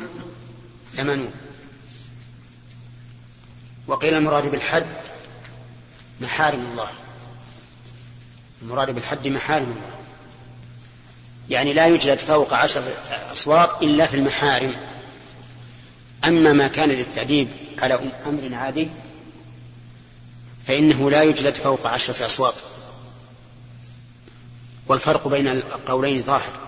ثمنون 0.94 1.32
وقيل 3.88 4.14
المراد 4.14 4.52
بالحد 4.52 4.86
محارم 6.22 6.66
الله. 6.72 6.90
المراد 8.62 8.92
بالحد 8.92 9.28
محارم 9.28 9.64
الله. 9.64 9.94
يعني 11.50 11.74
لا 11.74 11.86
يوجد 11.86 12.18
فوق 12.18 12.54
عشر 12.54 12.84
أصوات 13.32 13.82
إلا 13.82 14.08
في 14.08 14.18
المحارم. 14.18 14.76
أما 16.26 16.54
ما 16.54 16.68
كان 16.68 16.90
للتأديب 16.90 17.48
على 17.80 18.00
أمر 18.26 18.56
عادي 18.56 18.90
فإنه 20.68 21.10
لا 21.10 21.24
يجلد 21.24 21.56
فوق 21.56 21.88
عشرة 21.88 22.26
أصوات. 22.26 22.56
والفرق 24.88 25.28
بين 25.28 25.48
القولين 25.48 26.22
ظاهر. 26.22 26.60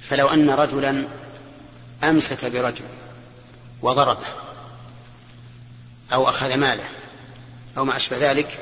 فلو 0.00 0.28
أن 0.28 0.50
رجلا 0.50 1.08
أمسك 2.04 2.44
برجل 2.44 2.84
وضربه 3.82 4.26
أو 6.12 6.28
أخذ 6.28 6.56
ماله 6.56 6.84
أو 7.78 7.84
ما 7.84 7.96
أشبه 7.96 8.30
ذلك 8.30 8.58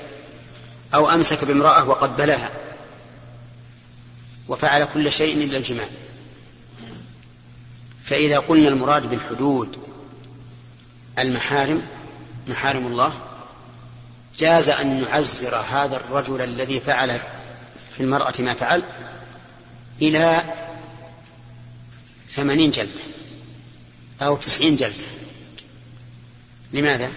أو 0.95 1.11
أمسك 1.11 1.45
بامرأة 1.45 1.89
وقبلها 1.89 2.51
وفعل 4.49 4.85
كل 4.95 5.13
شيء 5.13 5.45
إلا 5.45 5.59
الجماع 5.59 5.89
فإذا 8.05 8.39
قلنا 8.39 8.69
المراد 8.69 9.11
بالحدود 9.11 9.89
المحارم 11.19 11.83
محارم 12.49 12.87
الله 12.87 13.13
جاز 14.39 14.69
أن 14.69 15.01
نعزر 15.01 15.57
هذا 15.57 15.97
الرجل 15.97 16.43
الذي 16.43 16.81
فعل 16.81 17.21
في 17.95 18.01
المرأة 18.01 18.33
ما 18.39 18.55
فعل 18.55 18.83
إلى 20.03 20.43
ثمانين 22.29 22.71
جلدة 22.71 23.01
أو 24.23 24.37
تسعين 24.37 24.77
جلدة. 24.77 25.07
لماذا؟ 26.73 27.11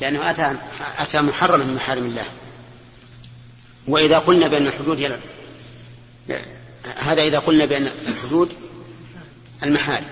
لأنه 0.00 0.30
أتى 0.30 0.56
أتى 0.98 1.20
محرما 1.20 1.64
من 1.64 1.74
محارم 1.74 2.04
الله. 2.04 2.26
وإذا 3.88 4.18
قلنا 4.18 4.48
بأن 4.48 4.66
الحدود 4.66 5.00
هي 5.00 5.18
هذا 6.96 7.22
إذا 7.22 7.38
قلنا 7.38 7.64
بأن 7.64 7.90
الحدود 8.08 8.52
المحارم. 9.62 10.06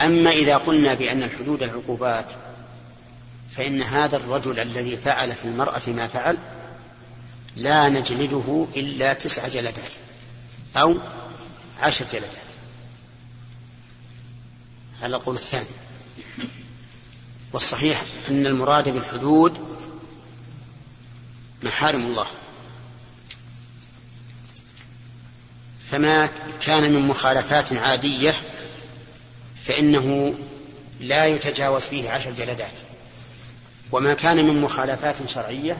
أما 0.00 0.30
إذا 0.30 0.56
قلنا 0.56 0.94
بأن 0.94 1.22
الحدود 1.22 1.62
العقوبات 1.62 2.32
فإن 3.50 3.82
هذا 3.82 4.16
الرجل 4.16 4.58
الذي 4.60 4.96
فعل 4.96 5.32
في 5.32 5.44
المرأة 5.44 5.82
ما 5.86 6.08
فعل 6.08 6.38
لا 7.56 7.88
نجلده 7.88 8.66
إلا 8.76 9.12
تسع 9.12 9.48
جلدات 9.48 9.92
أو 10.76 10.96
عشر 11.80 12.04
جلدات. 12.12 12.30
على 15.02 15.16
القول 15.16 15.34
الثاني. 15.34 15.66
والصحيح 17.52 18.02
أن 18.30 18.46
المراد 18.46 18.88
بالحدود 18.88 19.58
محارم 21.62 22.06
الله. 22.06 22.26
فما 25.90 26.28
كان 26.60 26.92
من 26.92 27.00
مخالفات 27.06 27.72
عادية 27.72 28.34
فإنه 29.64 30.34
لا 31.00 31.26
يتجاوز 31.26 31.82
فيه 31.82 32.10
عشر 32.10 32.30
جلدات. 32.30 32.72
وما 33.92 34.14
كان 34.14 34.46
من 34.46 34.60
مخالفات 34.60 35.16
شرعية 35.26 35.76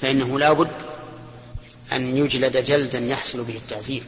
فإنه 0.00 0.38
لا 0.38 0.52
بد 0.52 0.70
أن 1.92 2.16
يجلد 2.16 2.56
جلدا 2.56 2.98
يحصل 2.98 3.44
به 3.44 3.56
التعزير. 3.56 4.02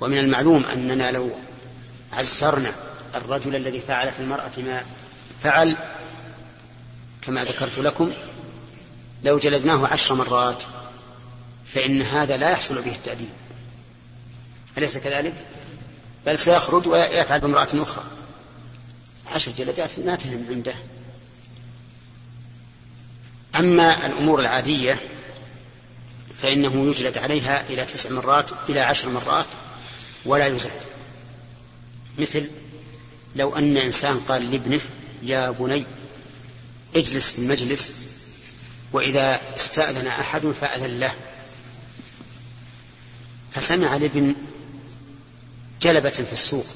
ومن 0.00 0.18
المعلوم 0.18 0.64
أننا 0.64 1.10
لو 1.10 1.30
عزرنا 2.12 2.72
الرجل 3.14 3.56
الذي 3.56 3.78
فعل 3.78 4.12
في 4.12 4.20
المرأة 4.20 4.50
ما 4.58 4.82
فعل 5.42 5.76
كما 7.22 7.44
ذكرت 7.44 7.78
لكم 7.78 8.10
لو 9.24 9.38
جلدناه 9.38 9.86
عشر 9.86 10.14
مرات 10.14 10.62
فإن 11.66 12.02
هذا 12.02 12.36
لا 12.36 12.50
يحصل 12.50 12.82
به 12.82 12.92
التأديب. 12.92 13.30
أليس 14.78 14.98
كذلك؟ 14.98 15.34
بل 16.26 16.38
سيخرج 16.38 16.88
ويفعل 16.88 17.40
بامرأة 17.40 17.68
أخرى. 17.74 18.04
عشر 19.34 19.52
جلدات 19.58 19.98
ما 19.98 20.16
تهم 20.16 20.46
عنده. 20.50 20.74
أما 23.58 24.06
الأمور 24.06 24.40
العادية 24.40 25.00
فإنه 26.42 26.86
يجلد 26.86 27.18
عليها 27.18 27.64
إلى 27.70 27.84
تسع 27.84 28.10
مرات 28.10 28.50
إلى 28.68 28.80
عشر 28.80 29.08
مرات 29.08 29.46
ولا 30.24 30.46
يزاد. 30.46 30.80
مثل 32.18 32.50
لو 33.36 33.56
أن 33.56 33.76
إنسان 33.76 34.18
قال 34.20 34.50
لابنه 34.50 34.80
يا 35.22 35.50
بني 35.50 35.84
اجلس 36.96 37.32
في 37.32 37.38
المجلس 37.38 37.92
وإذا 38.92 39.40
استأذن 39.56 40.06
أحد 40.06 40.46
فأذن 40.46 41.00
له. 41.00 41.14
فسمع 43.54 43.96
الابن 43.96 44.34
جلبة 45.82 46.10
في 46.10 46.32
السوق 46.32 46.66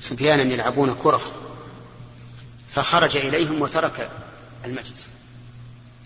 صبيانا 0.00 0.42
يلعبون 0.42 0.94
كرة 0.94 1.32
فخرج 2.70 3.16
إليهم 3.16 3.62
وترك 3.62 4.10
المجلس. 4.64 5.06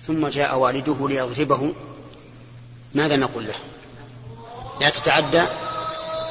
ثم 0.02 0.28
جاء 0.28 0.58
والده 0.58 1.08
ليضربه. 1.08 1.72
ماذا 2.94 3.16
نقول 3.16 3.46
له؟ 3.46 3.54
لا 4.80 4.90
تتعدى 4.90 5.42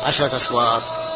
عشرة 0.04 0.36
أصوات. 0.36 1.07